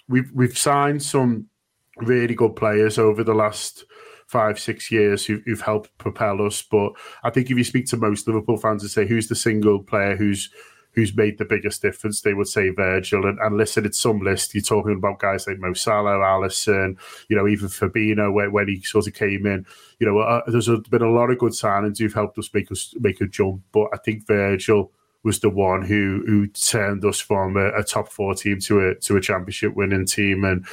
[0.08, 1.50] we've we've signed some
[1.98, 3.84] really good players over the last
[4.32, 6.62] five, six years who, have helped propel us.
[6.62, 9.84] But I think if you speak to most Liverpool fans and say who's the single
[9.84, 10.50] player who's
[10.94, 13.26] who's made the biggest difference, they would say Virgil.
[13.26, 14.54] And, and listen, it's some list.
[14.54, 16.98] You're talking about guys like Mo Salah, Alisson,
[17.30, 19.66] you know, even Fabinho when, when he sort of came in.
[20.00, 22.72] You know, uh, there's a, been a lot of good signings who've helped us make
[22.72, 23.64] us make a jump.
[23.74, 24.92] But I think Virgil
[25.24, 28.96] was the one who who turned us from a, a top four team to a
[28.96, 30.66] to a championship winning team and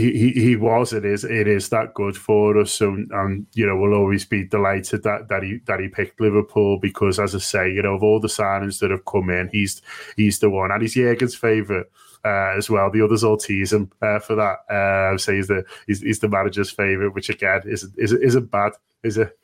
[0.00, 2.80] he, he was it is it is that good for us.
[2.80, 6.78] And, and you know we'll always be delighted that, that he that he picked Liverpool
[6.78, 9.82] because as I say you know of all the signings that have come in he's
[10.16, 10.70] he's the one.
[10.70, 11.86] And he's Jurgen's favourite
[12.24, 12.90] uh, as well.
[12.90, 14.72] The others all tease him uh, for that.
[14.72, 18.72] Uh, say he's the he's, he's the manager's favourite which again isn't isn't, isn't bad
[19.02, 19.38] is it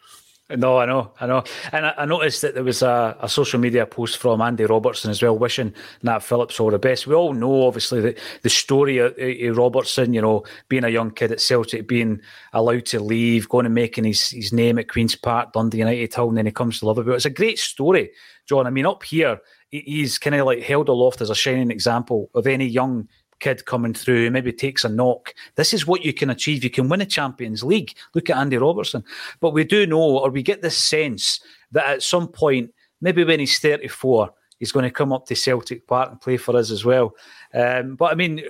[0.57, 1.45] no, I know, I know.
[1.73, 5.11] And I, I noticed that there was a, a, social media post from Andy Robertson
[5.11, 7.07] as well, wishing Nat Phillips all the best.
[7.07, 11.11] We all know, obviously, the, the story of, of Robertson, you know, being a young
[11.11, 12.21] kid at Celtic, being
[12.53, 16.29] allowed to leave, going and making his, his name at Queen's Park, Dundee United Town,
[16.29, 17.15] and then he comes to Liverpool.
[17.15, 18.11] It's a great story,
[18.47, 18.67] John.
[18.67, 19.41] I mean, up here,
[19.71, 23.09] he's kind of like held aloft as a shining example of any young
[23.43, 25.35] kid coming through, maybe takes a knock.
[25.57, 26.65] This is what you can achieve.
[26.65, 27.95] You can win a Champions League.
[28.15, 29.05] Look at Andy Robertson.
[29.41, 31.41] But we do know, or we get this sense
[31.73, 35.87] that at some point, maybe when he's 34, he's going to come up to Celtic
[35.87, 37.15] Park and play for us as well.
[37.53, 38.43] Um, but I mean,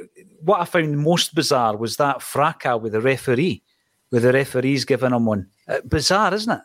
[0.43, 3.63] what I found most bizarre was that fracas with the referee,
[4.11, 5.49] with the referees giving him one.
[5.67, 6.63] Uh, bizarre, isn't it?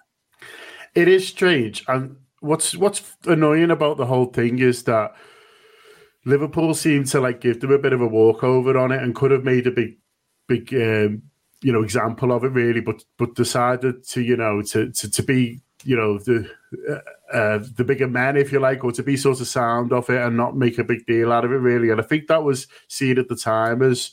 [0.96, 1.84] It is strange.
[1.88, 5.16] And what's what's annoying about the whole thing is that
[6.28, 9.32] Liverpool seemed to like give them a bit of a walkover on it and could
[9.32, 9.98] have made a big,
[10.48, 11.24] big, um,
[11.62, 15.24] you know, example of it really, but but decided to you know to to, to
[15.24, 16.50] be you know the
[16.90, 20.10] uh, uh, the bigger men, if you like, or to be sort of sound of
[20.10, 21.90] it and not make a big deal out of it really.
[21.90, 24.12] And I think that was seen at the time as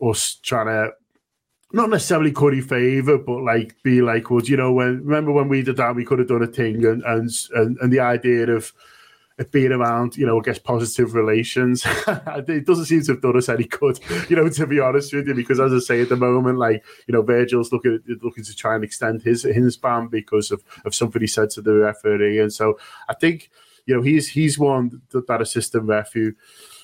[0.00, 0.90] us trying to
[1.72, 5.62] not necessarily curry favor, but like be like, well, you know, when remember when we
[5.62, 8.72] did that, we could have done a thing, and and and, and the idea of
[9.44, 11.84] being around, you know, I guess positive relations.
[12.06, 15.28] it doesn't seem to have done us any good, you know, to be honest with
[15.28, 18.56] you, because as I say at the moment, like, you know, Virgil's looking looking to
[18.56, 22.40] try and extend his his ban because of, of something he said to the referee.
[22.40, 22.78] And so
[23.08, 23.50] I think,
[23.84, 26.32] you know, he's he's one that, that assistant ref who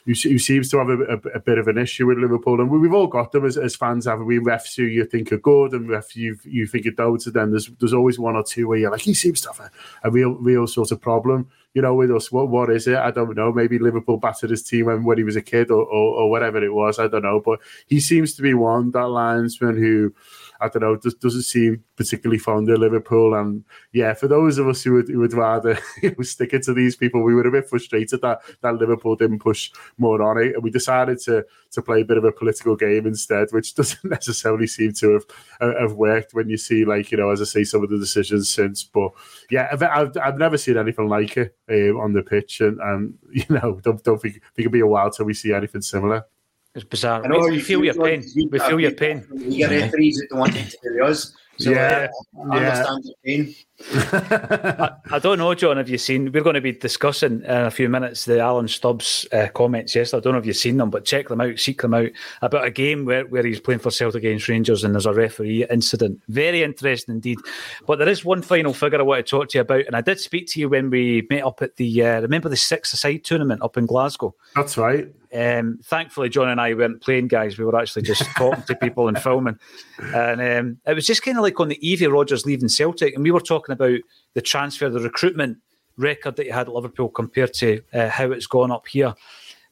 [0.05, 2.71] who, who seems to have a, a, a, bit of an issue with Liverpool, and
[2.71, 4.07] we, have all got them as, as fans.
[4.07, 7.09] Have we refs who you think are good and refs you you think are?
[7.09, 9.61] And then there's there's always one or two where you're like, he seems to have
[9.61, 12.31] a, a real real sort of problem you know, with us.
[12.31, 12.97] What what is it?
[12.97, 13.53] I don't know.
[13.53, 16.63] Maybe Liverpool battered his team when, when he was a kid or, or, or whatever
[16.63, 16.99] it was.
[16.99, 17.41] I don't know.
[17.41, 20.15] But he seems to be one that linesman who
[20.63, 23.35] I don't know, just doesn't seem particularly fond of Liverpool.
[23.35, 25.79] And yeah, for those of us who would, who would rather
[26.23, 29.71] stick it to these people, we were a bit frustrated that, that Liverpool didn't push
[29.99, 30.55] more on it.
[30.55, 34.05] And we decided to to play a bit of a political game instead, which doesn't
[34.05, 35.25] necessarily seem to have
[35.61, 37.99] uh, have worked when you see, like, you know, as I say, some of the
[37.99, 38.83] decisions since.
[38.85, 39.11] But
[39.51, 42.61] yeah, I've, I've, I've never seen anything like it um, on the pitch.
[42.61, 45.53] And, and you know, don't, don't think, think it'll be a while till we see
[45.53, 46.27] anything similar.
[46.75, 47.23] It's bizarre.
[47.25, 48.25] I know we, feel, feel your pain.
[48.51, 49.27] We feel your pain.
[49.35, 51.35] You get referees that don't want to do us.
[51.59, 52.09] So, yeah,
[52.51, 53.55] I understand your pain.
[53.93, 55.77] I, I, don't know, John.
[55.77, 56.33] Have you seen?
[56.33, 59.95] We're going to be discussing in a few minutes the Alan Stubbs uh, comments.
[59.95, 62.09] Yes, I don't know if you've seen them, but check them out, seek them out
[62.41, 65.67] about a game where, where he's playing for Celtic against Rangers and there's a referee
[65.71, 66.21] incident.
[66.29, 67.39] Very interesting indeed.
[67.87, 70.01] But there is one final figure I want to talk to you about, and I
[70.01, 73.25] did speak to you when we met up at the uh, remember the six aside
[73.25, 74.35] tournament up in Glasgow.
[74.57, 75.13] That's right.
[75.35, 77.57] Um, thankfully, John and I weren't playing guys.
[77.57, 79.59] We were actually just talking to people and filming.
[79.99, 83.23] And um, it was just kind of like on the Evie Rodgers leaving Celtic, and
[83.23, 83.99] we were talking about
[84.35, 85.59] the transfer, the recruitment
[85.97, 89.15] record that he had at Liverpool compared to uh, how it's gone up here.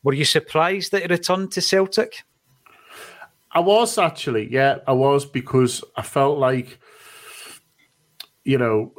[0.03, 2.25] Were you surprised that he returned to Celtic?
[3.53, 6.79] I was actually, yeah, I was because I felt like,
[8.45, 8.95] you know,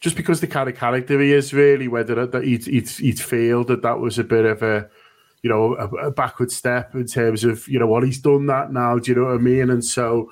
[0.00, 3.64] just because the kind of character he is, really, whether that he'd, he'd, he'd feel
[3.64, 4.88] that that was a bit of a
[5.42, 8.72] you know, a, a, backward step in terms of, you know, well, he's done that
[8.72, 8.98] now.
[8.98, 9.70] Do you know what I mean?
[9.70, 10.30] And so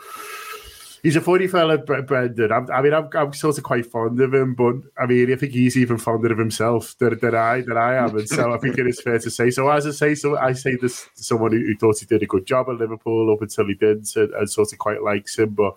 [1.03, 2.53] he's a funny fella, Brendan.
[2.53, 5.37] I'm, i mean, I'm, I'm sort of quite fond of him, but I mean, I
[5.37, 8.17] think he's even fonder of himself than, than I than I am.
[8.17, 9.51] And so I think it is fair to say.
[9.51, 12.23] So as I say, so I say this to someone who, who thought he did
[12.23, 15.39] a good job at Liverpool up until he didn't, and, and sort of quite likes
[15.39, 15.75] him, but.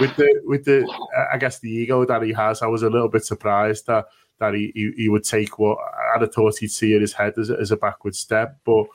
[0.00, 0.88] With the with the,
[1.32, 4.04] I guess the ego that he has, I was a little bit surprised that
[4.42, 5.78] that he, he, he would take what
[6.14, 8.58] I'd have thought he'd see in his head as, as a backward step.
[8.64, 8.86] But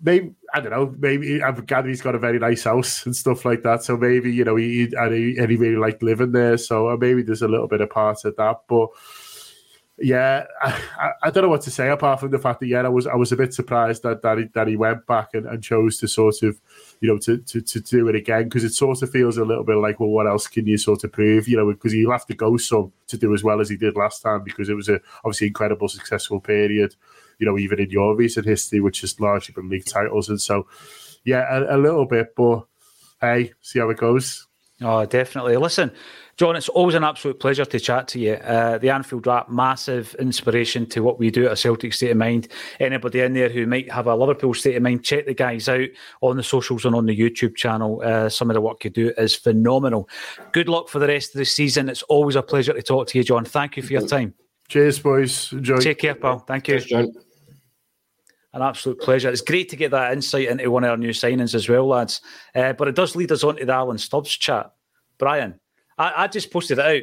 [0.00, 0.94] maybe I don't know.
[0.98, 3.82] Maybe I've gathered he's got a very nice house and stuff like that.
[3.82, 6.56] So maybe you know he and he, and he really liked living there.
[6.56, 8.62] So maybe there's a little bit of part of that.
[8.68, 8.88] But
[9.98, 12.88] yeah, I, I, don't know what to say apart from the fact that yeah, I
[12.88, 15.62] was I was a bit surprised that that he, that he went back and, and
[15.62, 16.60] chose to sort of
[17.00, 19.64] you know to to, to do it again because it sort of feels a little
[19.64, 21.48] bit like well, what else can you sort of prove?
[21.48, 23.96] You know, because you'll have to go some to do as well as he did
[23.96, 26.94] last time because it was a obviously incredible successful period.
[27.38, 30.66] You know, even in your recent history, which has largely been league titles, and so
[31.24, 32.66] yeah, a, a little bit, but
[33.22, 34.46] hey, see how it goes.
[34.82, 35.56] Oh, definitely.
[35.56, 35.90] Listen,
[36.36, 38.34] John, it's always an absolute pleasure to chat to you.
[38.34, 42.18] Uh, the Anfield Wrap, massive inspiration to what we do at a Celtic State of
[42.18, 42.48] Mind.
[42.78, 45.88] Anybody in there who might have a Liverpool state of mind, check the guys out
[46.20, 48.02] on the socials and on the YouTube channel.
[48.04, 50.10] Uh, some of the work you do is phenomenal.
[50.52, 51.88] Good luck for the rest of the season.
[51.88, 53.46] It's always a pleasure to talk to you, John.
[53.46, 54.34] Thank you for your time.
[54.68, 55.52] Cheers, boys.
[55.52, 55.78] Enjoy.
[55.78, 56.40] Take care, pal.
[56.40, 56.80] Thank you.
[56.80, 57.16] Cheers,
[58.52, 59.30] an absolute pleasure.
[59.30, 62.20] It's great to get that insight into one of our new signings as well, lads.
[62.54, 64.72] Uh, but it does lead us on to the Alan Stubbs chat.
[65.18, 65.60] Brian,
[65.98, 67.02] I, I, just posted it out.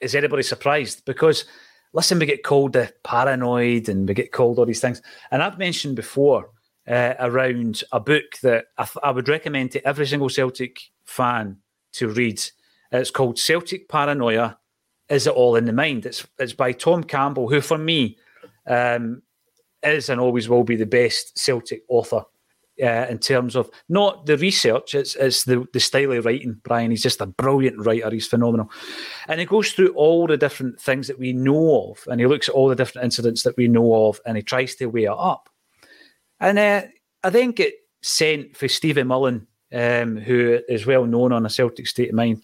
[0.00, 1.04] Is anybody surprised?
[1.04, 1.44] Because
[1.92, 5.00] listen, we get called the paranoid and we get called all these things.
[5.30, 6.50] And I've mentioned before
[6.88, 11.58] uh, around a book that I, th- I would recommend to every single Celtic fan
[11.94, 12.40] to read.
[12.92, 14.58] It's called Celtic Paranoia.
[15.08, 16.06] Is it all in the mind?
[16.06, 18.18] It's it's by Tom Campbell, who for me
[18.66, 19.22] um,
[19.82, 22.24] is and always will be the best Celtic author
[22.82, 26.60] uh, in terms of not the research, it's, it's the, the style of writing.
[26.62, 28.10] Brian, he's just a brilliant writer.
[28.10, 28.70] He's phenomenal.
[29.28, 32.48] And he goes through all the different things that we know of and he looks
[32.48, 35.10] at all the different incidents that we know of and he tries to weigh it
[35.10, 35.48] up.
[36.40, 36.82] And uh,
[37.24, 41.86] I then get sent for Stephen Mullen, um, who is well known on a Celtic
[41.86, 42.42] state of mind,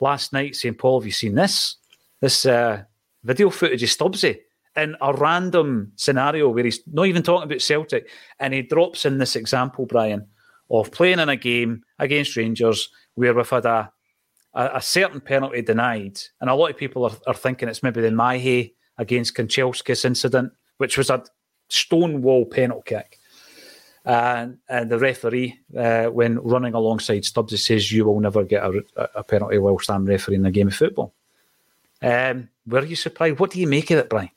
[0.00, 1.76] last night saying, Paul, have you seen this?
[2.20, 2.84] This uh,
[3.22, 4.40] video footage of Stubbsy
[4.76, 8.08] in a random scenario where he's not even talking about Celtic,
[8.40, 10.26] and he drops in this example, Brian,
[10.70, 13.92] of playing in a game against Rangers where we've had a,
[14.54, 18.00] a, a certain penalty denied, and a lot of people are, are thinking it's maybe
[18.00, 21.24] the Mahé against Kanchelskis incident, which was a
[21.68, 23.18] stonewall penalty kick.
[24.06, 28.62] And, and the referee, uh, when running alongside Stubbs, he says, You will never get
[28.62, 28.82] a,
[29.14, 31.14] a penalty whilst I'm refereeing a game of football.
[32.02, 33.38] Um, were you surprised?
[33.38, 34.28] What do you make of it, Brian?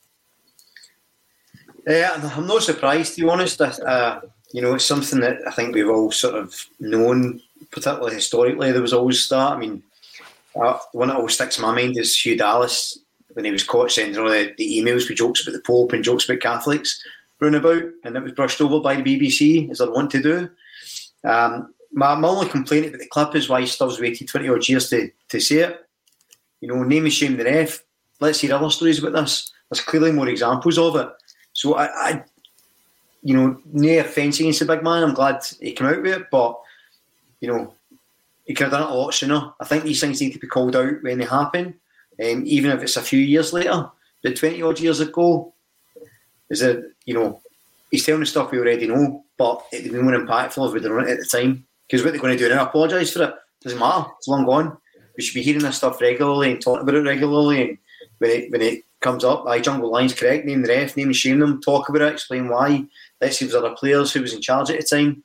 [1.88, 3.62] Uh, I'm not surprised to be honest.
[3.62, 4.22] Uh,
[4.52, 8.72] you know, it's something that I think we've all sort of known, particularly historically.
[8.72, 9.54] There was always that.
[9.54, 9.84] I mean,
[10.56, 13.00] uh, one that always sticks in my mind is Hugh Dallas
[13.34, 16.04] when he was caught sending all the, the emails with jokes about the Pope and
[16.04, 17.02] jokes about Catholics
[17.40, 20.50] running about, and it was brushed over by the BBC, as they want to do.
[21.24, 24.90] Um, my, my only complaint about the clip is why Stubbs waited 20 odd years
[24.90, 25.88] to, to say it.
[26.62, 27.84] You know, name and shame the ref.
[28.20, 29.52] Let's hear other stories about this.
[29.70, 31.10] There's clearly more examples of it.
[31.58, 32.24] So I, I
[33.24, 35.02] you know, no offence against the big man.
[35.02, 36.62] I'm glad he came out with it, but
[37.42, 37.74] you know,
[38.46, 39.54] he could have done it a lot sooner.
[39.60, 41.74] I think these things need to be called out when they happen,
[42.24, 43.90] um, even if it's a few years later.
[44.22, 45.52] But 20 odd years ago,
[46.52, 47.42] is it, you know,
[47.90, 50.84] he's telling the stuff we already know, but it would be more impactful if we'd
[50.84, 51.66] done it at the time.
[51.88, 53.34] Because what they're going to do now, apologise for it,
[53.64, 54.06] doesn't matter.
[54.20, 54.78] It's long gone.
[55.18, 57.62] We should be hearing this stuff regularly and talking about it regularly.
[57.62, 57.78] And
[58.20, 61.16] when it, when it comes up, I Jungle Lions correct, name the ref, name and
[61.16, 62.86] shame them, talk about it, explain why.
[63.22, 65.24] Let's see if there's other players who was in charge at the time.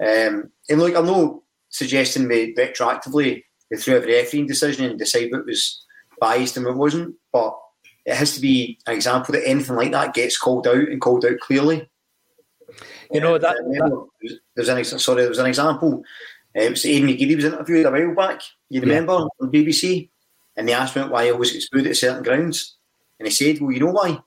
[0.00, 5.30] Um, and look, I'm not suggesting we retroactively go through every refereeing decision and decide
[5.30, 5.84] what was
[6.20, 7.56] biased and what wasn't, but
[8.04, 11.24] it has to be an example that anything like that gets called out and called
[11.24, 11.88] out clearly.
[13.10, 16.02] You know that, that there's an sorry, there was an example.
[16.56, 18.40] Um, it was Aidan McGeady was interviewed a while back.
[18.68, 19.26] You remember yeah.
[19.40, 20.08] on BBC,
[20.56, 22.76] and they asked him why he always gets booed at certain grounds,
[23.18, 24.20] and he said, Well, you know why?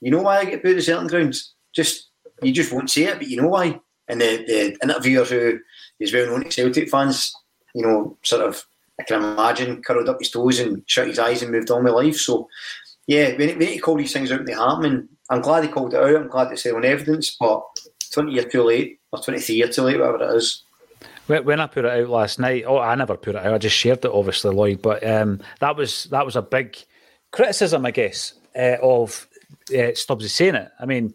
[0.00, 1.54] You know why I get booed at certain grounds?
[1.74, 2.10] Just
[2.42, 3.80] you just won't say it, but you know why.
[4.08, 5.58] And the, the interviewer who
[6.00, 7.34] is well known to Celtic fans,
[7.74, 8.64] you know, sort of
[9.00, 11.92] I can imagine curled up his toes and shut his eyes and moved on with
[11.92, 12.16] life.
[12.16, 12.48] So
[13.06, 14.84] yeah, we need, to call these things out they happen.
[14.84, 16.16] And I'm glad he called it out.
[16.16, 17.62] I'm glad it's there on evidence, but
[18.12, 20.62] 20 years too late, or 23 years too late, whatever it is.
[21.26, 23.52] When I put it out last night, oh, I never put it out.
[23.52, 24.80] I just shared it, obviously, Lloyd.
[24.80, 26.78] But um, that was that was a big
[27.30, 29.28] criticism, I guess, uh, of
[29.76, 30.70] uh, Stubbs saying it.
[30.78, 31.14] I mean,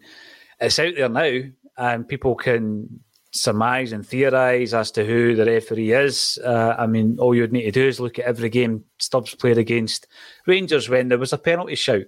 [0.60, 1.40] it's out there now,
[1.76, 3.00] and people can
[3.32, 6.38] surmise and theorise as to who the referee is.
[6.44, 9.58] Uh, I mean, all you'd need to do is look at every game Stubbs played
[9.58, 10.06] against
[10.46, 12.04] Rangers when there was a penalty shout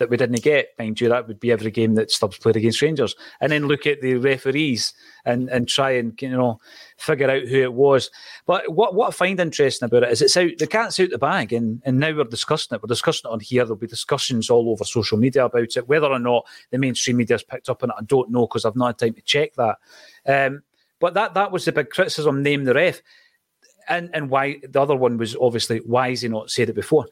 [0.00, 0.70] that we didn't get.
[0.78, 3.86] Mind you, that would be every game that Stubbs played against Rangers, and then look
[3.86, 4.92] at the referees
[5.24, 6.58] and and try and you know
[6.96, 8.10] figure out who it was.
[8.46, 11.18] But what what I find interesting about it is it's out the cat's out the
[11.18, 12.82] bag, and and now we're discussing it.
[12.82, 13.64] We're discussing it on here.
[13.64, 15.86] There'll be discussions all over social media about it.
[15.86, 18.64] Whether or not the mainstream media has picked up on it, I don't know because
[18.64, 19.76] I've not had time to check that.
[20.26, 20.62] Um,
[20.98, 22.42] but that that was the big criticism.
[22.42, 23.02] Name the ref.
[23.88, 27.06] And, and why the other one was obviously why has he not said it before?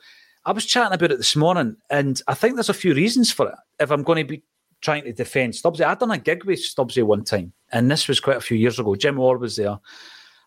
[0.48, 3.48] I was chatting about it this morning, and I think there's a few reasons for
[3.48, 3.54] it.
[3.80, 4.42] If I'm going to be
[4.80, 8.18] trying to defend Stubbsy, I'd done a gig with Stubbsy one time, and this was
[8.18, 8.94] quite a few years ago.
[8.94, 9.78] Jim Orr was there.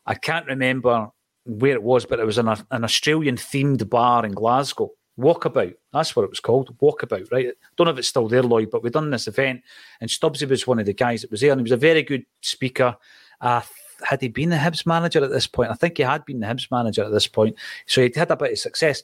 [0.07, 1.09] I can't remember
[1.45, 4.89] where it was, but it was in a, an Australian themed bar in Glasgow.
[5.19, 6.75] Walkabout, that's what it was called.
[6.79, 7.49] Walkabout, right?
[7.77, 9.61] Don't know if it's still there, Lloyd, but we'd done this event,
[9.99, 12.01] and Stubbsy was one of the guys that was there, and he was a very
[12.01, 12.97] good speaker.
[13.39, 13.61] I
[14.03, 15.69] had he been the Hibs manager at this point?
[15.69, 18.35] I think he had been the Hibs manager at this point, so he'd had a
[18.35, 19.03] bit of success.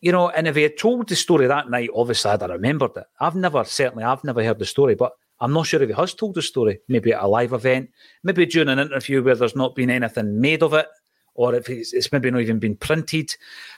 [0.00, 2.96] You know, and if he had told the story that night, obviously I'd have remembered
[2.96, 3.06] it.
[3.20, 6.14] I've never, certainly, I've never heard the story, but I'm not sure if he has
[6.14, 6.80] told the story.
[6.88, 7.90] Maybe at a live event,
[8.22, 10.86] maybe during an interview where there's not been anything made of it,
[11.34, 13.34] or if it's, it's maybe not even been printed.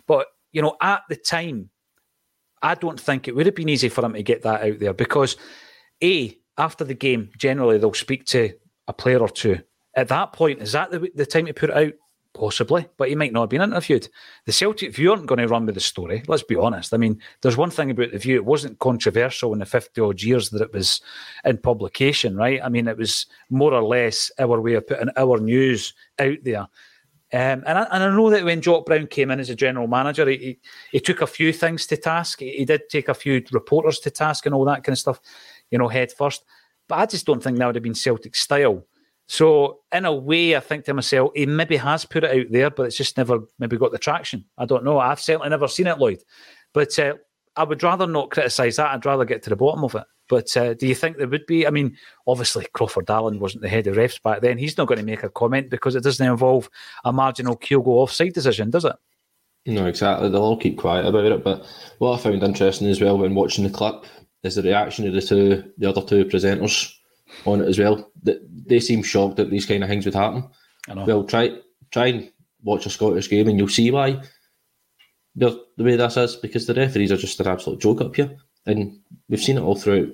[0.07, 1.71] But you know, at the time,
[2.63, 4.93] I don't think it would have been easy for him to get that out there
[4.93, 5.37] because,
[6.03, 8.53] a after the game, generally they'll speak to
[8.89, 9.61] a player or two.
[9.95, 11.93] At that point, is that the, the time to put it out?
[12.33, 14.09] Possibly, but he might not have been interviewed.
[14.47, 16.23] The Celtic View aren't going to run with the story.
[16.29, 16.95] Let's be honest.
[16.95, 20.23] I mean, there's one thing about the View; it wasn't controversial in the fifty odd
[20.23, 21.01] years that it was
[21.45, 22.61] in publication, right?
[22.63, 26.69] I mean, it was more or less our way of putting our news out there.
[27.33, 29.87] Um, and, I, and I know that when Jock Brown came in as a general
[29.87, 30.59] manager, he, he,
[30.93, 32.41] he took a few things to task.
[32.41, 35.21] He, he, did take a few reporters to task and all that kind of stuff,
[35.71, 36.45] you know, head first.
[36.89, 38.85] But I just don't think that would have been Celtic style.
[39.31, 42.69] So in a way, I think to myself, he maybe has put it out there,
[42.69, 44.45] but it's just never maybe got the traction.
[44.59, 44.99] I don't know.
[44.99, 46.19] I've certainly never seen it, Lloyd.
[46.75, 47.15] But uh,
[47.55, 48.93] I would rather not criticise that.
[48.93, 50.03] I'd rather get to the bottom of it.
[50.29, 51.65] But uh, do you think there would be?
[51.65, 54.59] I mean, obviously Crawford Allan wasn't the head of refs back then.
[54.59, 56.69] He's not going to make a comment because it doesn't involve
[57.05, 58.97] a marginal Kyogo offside decision, does it?
[59.65, 60.29] No, exactly.
[60.29, 61.45] They'll all keep quiet about it.
[61.45, 61.65] But
[61.99, 64.07] what I found interesting as well when watching the clip
[64.43, 66.97] is the reaction of the two, the other two presenters
[67.45, 68.11] on it as well.
[68.23, 70.49] That they seem shocked that these kind of things would happen.
[70.89, 71.57] Well, try
[71.91, 74.23] try and watch a Scottish game, and you'll see why
[75.37, 78.99] the way this is because the referees are just an absolute joke up here, and
[79.29, 80.09] we've seen it all throughout.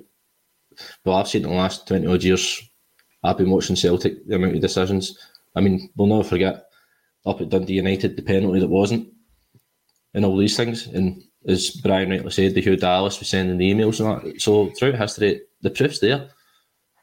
[1.03, 2.61] Well, I've seen it in the last twenty odd years.
[3.23, 5.17] I've been watching Celtic, the amount of decisions.
[5.55, 6.65] I mean, we'll never forget
[7.25, 9.11] up at Dundee United the penalty that wasn't,
[10.13, 10.87] and all these things.
[10.87, 14.41] And as Brian rightly said, the Hugh Dallas was sending the emails and that.
[14.41, 16.29] So throughout history, the proof's there.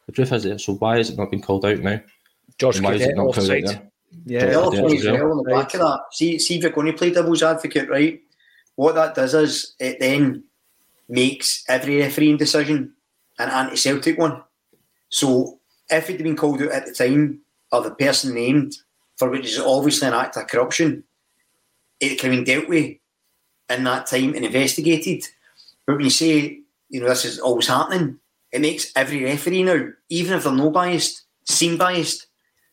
[0.07, 0.59] The proof is there.
[0.59, 2.01] So why has it not been called out now?
[2.59, 3.91] George why is it not called out there?
[4.27, 5.75] Yeah, the other thing as well on the back right.
[5.75, 6.01] of that.
[6.13, 8.21] See, see if you're going to play devil's advocate, right?
[8.77, 10.45] What that does is it then
[11.09, 12.95] makes every refereeing decision
[13.39, 14.43] an anti-Celtic one.
[15.09, 15.59] So
[15.91, 17.41] if it had been called out at the time,
[17.73, 18.77] or the person named
[19.17, 21.05] for which is obviously an act of corruption,
[22.01, 22.97] it can have been dealt with
[23.71, 25.25] in that time and investigated.
[25.87, 28.19] But when you say, you know, this is always happening,
[28.55, 32.29] it makes every referee now, even if they're no biased, seem biased.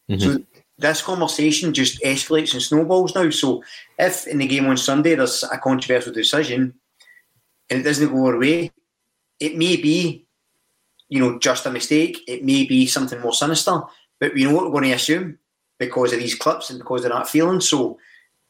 [0.07, 0.19] Mm-hmm.
[0.19, 0.43] So
[0.77, 3.31] this conversation just escalates and snowballs now.
[3.31, 3.63] So
[3.97, 6.75] if in the game on Sunday there's a controversial decision
[7.71, 8.71] and it doesn't go our way,
[9.39, 10.27] it may be,
[11.09, 12.19] you know, just a mistake.
[12.27, 13.81] It may be something more sinister.
[14.19, 15.39] But we know what we're going to assume
[15.79, 17.59] because of these clips and because of that feeling.
[17.59, 17.97] So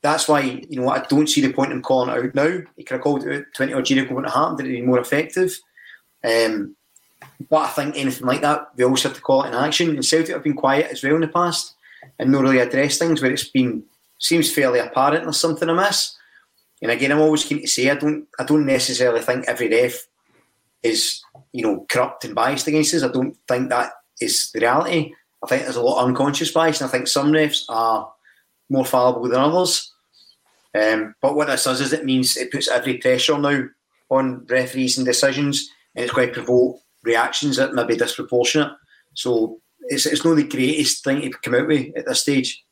[0.03, 2.59] that's why, you know, I don't see the point in calling it out now.
[2.75, 4.69] He could have called it out 20 odd years ago when it happened, it would
[4.69, 5.57] be more effective.
[6.25, 6.75] Um,
[7.49, 9.89] but I think anything like that, we always have to call it in action.
[9.89, 11.75] And Celtic have been quiet as well in the past
[12.19, 13.83] and not really addressed things where it's been
[14.19, 16.15] seems fairly apparent there's something amiss.
[16.81, 20.07] And again, I'm always keen to say I don't I don't necessarily think every ref
[20.83, 21.21] is
[21.51, 23.03] you know corrupt and biased against us.
[23.03, 25.13] I don't think that is the reality.
[25.43, 28.11] I think there's a lot of unconscious bias, and I think some refs are
[28.69, 29.91] more fallible than others.
[30.73, 33.63] Um, but what this does is it means it puts every pressure now
[34.09, 38.71] on referees and decisions, and it's going to provoke reactions that may be disproportionate.
[39.13, 42.63] So it's, it's not the greatest thing to come out with at this stage.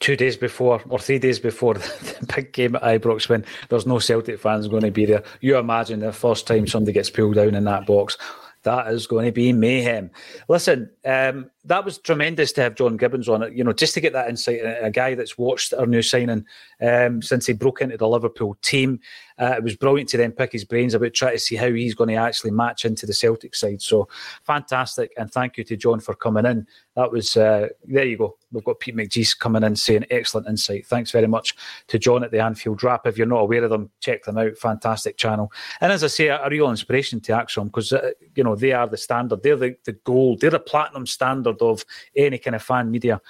[0.00, 3.98] Two days before, or three days before the big game at Ibrox, when there's no
[3.98, 7.54] Celtic fans going to be there, you imagine the first time somebody gets pulled down
[7.54, 8.16] in that box
[8.62, 10.10] that is going to be mayhem.
[10.48, 13.52] Listen, um, that was tremendous to have John Gibbons on it.
[13.52, 16.46] You know, just to get that insight, a guy that's watched our new signing
[16.80, 19.00] um, since he broke into the Liverpool team.
[19.38, 21.94] Uh, it was brilliant to then pick his brains about trying to see how he's
[21.94, 23.80] going to actually match into the Celtic side.
[23.80, 24.08] So
[24.44, 26.66] fantastic, and thank you to John for coming in.
[26.96, 28.04] That was uh, there.
[28.04, 28.36] You go.
[28.50, 30.86] We've got Pete McGeese coming in saying excellent insight.
[30.86, 31.54] Thanks very much
[31.88, 33.06] to John at the Anfield Wrap.
[33.06, 34.56] If you're not aware of them, check them out.
[34.56, 38.56] Fantastic channel, and as I say, a, real inspiration to ACSOM because uh, you know
[38.56, 39.42] they are the standard.
[39.42, 40.40] They're the, the gold.
[40.40, 41.84] They're the platinum standard of
[42.14, 43.20] any kind of fan media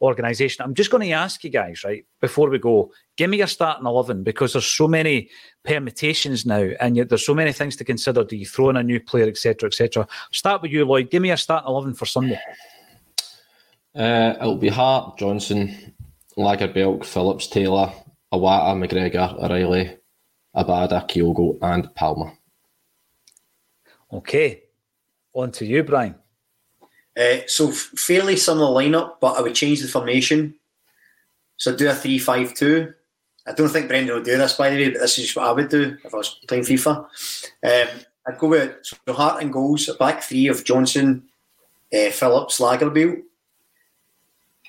[0.00, 0.64] organisation.
[0.64, 3.86] I'm just going to ask you guys, right, before we go, give me your starting
[3.86, 5.28] 11 because there's so many
[5.64, 8.24] permutations now and yet there's so many things to consider.
[8.24, 10.06] Do you throw in a new player, etc., etc.?
[10.32, 11.10] Start with you, Lloyd.
[11.10, 12.40] Give me your starting 11 for Sunday.
[13.94, 15.94] Uh, it'll be Hart, Johnson,
[16.36, 17.92] Lagerbielke, Phillips, Taylor,
[18.32, 19.96] Iwata, McGregor, O'Riley,
[20.54, 22.32] Abada, Kyogo, and Palma.
[24.12, 24.62] Okay,
[25.34, 26.14] on to you, Brian.
[27.18, 30.54] Uh, so fairly similar lineup, but I would change the formation.
[31.56, 32.94] So do a three-five-two.
[33.46, 35.52] I don't think Brendan will do this, by the way, but this is what I
[35.52, 36.96] would do if I was playing FIFA.
[37.64, 41.24] Um, I'd go with so Hart and goals, a back three of Johnson,
[41.92, 43.22] uh, Phillips, Lagerbielke.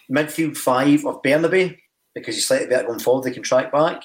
[0.10, 1.78] midfield five of Bernabei
[2.16, 3.26] because he's slightly better going forward.
[3.26, 4.04] They can track back.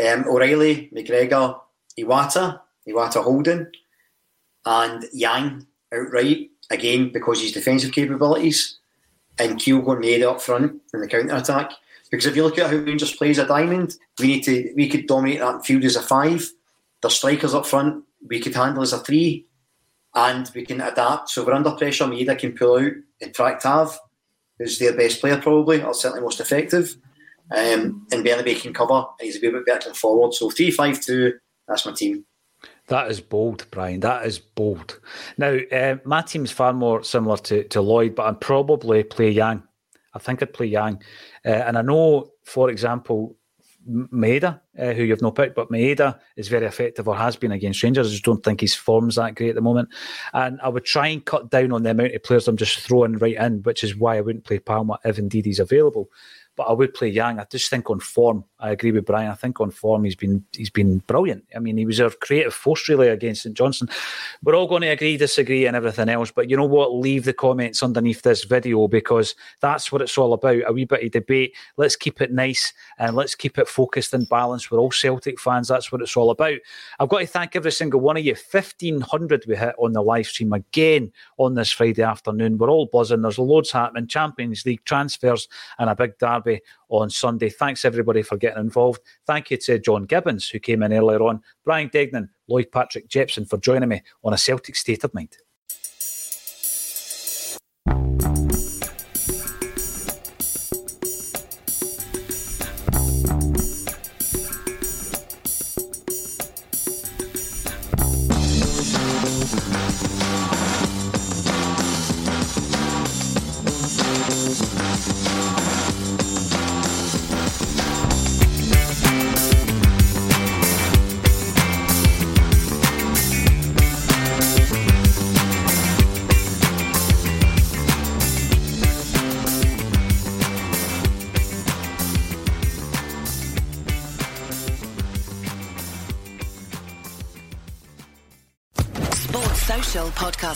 [0.00, 1.60] Um, O'Riley, McGregor,
[1.98, 3.70] Iwata, Iwata Holden,
[4.64, 8.78] and Yang outright again because his defensive capabilities,
[9.38, 11.72] and Kyogo Maeda up front in the counter attack.
[12.10, 15.06] Because if you look at how Rangers plays a diamond, we need to we could
[15.06, 16.48] dominate that field as a five.
[17.02, 19.46] The strikers up front we could handle as a three,
[20.14, 21.28] and we can adapt.
[21.30, 22.04] So we're under pressure.
[22.04, 23.98] Maeda can pull out and track Tav,
[24.58, 26.96] who's their best player probably, or certainly most effective.
[27.50, 30.34] Um, and Bernabei can cover, and he's a bit better than forward.
[30.34, 31.34] So three five two.
[31.66, 32.24] That's my team.
[32.88, 34.00] That is bold, Brian.
[34.00, 34.98] That is bold.
[35.36, 39.62] Now, uh, my is far more similar to, to Lloyd, but I'd probably play Yang.
[40.14, 41.02] I think I'd play Yang.
[41.44, 43.36] Uh, and I know, for example,
[43.88, 47.82] Maeda, uh, who you've not picked, but Maeda is very effective or has been against
[47.82, 48.08] Rangers.
[48.08, 49.90] I just don't think his form's that great at the moment.
[50.32, 53.18] And I would try and cut down on the amount of players I'm just throwing
[53.18, 56.10] right in, which is why I wouldn't play Palma if indeed he's available
[56.58, 57.38] but I would play Yang.
[57.38, 59.30] I just think on form, I agree with Brian.
[59.30, 61.44] I think on form, he's been he's been brilliant.
[61.54, 63.88] I mean, he was our creative force really against St Johnstone.
[64.42, 66.32] We're all going to agree, disagree, and everything else.
[66.32, 66.94] But you know what?
[66.94, 70.62] Leave the comments underneath this video because that's what it's all about.
[70.66, 71.54] A wee bit of debate.
[71.76, 74.72] Let's keep it nice and let's keep it focused and balanced.
[74.72, 75.68] We're all Celtic fans.
[75.68, 76.58] That's what it's all about.
[76.98, 78.34] I've got to thank every single one of you.
[78.34, 82.58] Fifteen hundred we hit on the live stream again on this Friday afternoon.
[82.58, 83.22] We're all buzzing.
[83.22, 84.08] There's loads happening.
[84.08, 85.46] Champions League transfers
[85.78, 87.50] and a big derby derby on Sunday.
[87.50, 89.00] Thanks everybody for getting involved.
[89.26, 93.44] Thank you to John Gibbons who came in earlier on, Brian Degning, Lloyd Patrick Jepson
[93.44, 95.36] for joining me on a Celtic State of Mind.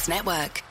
[0.08, 0.62] Network.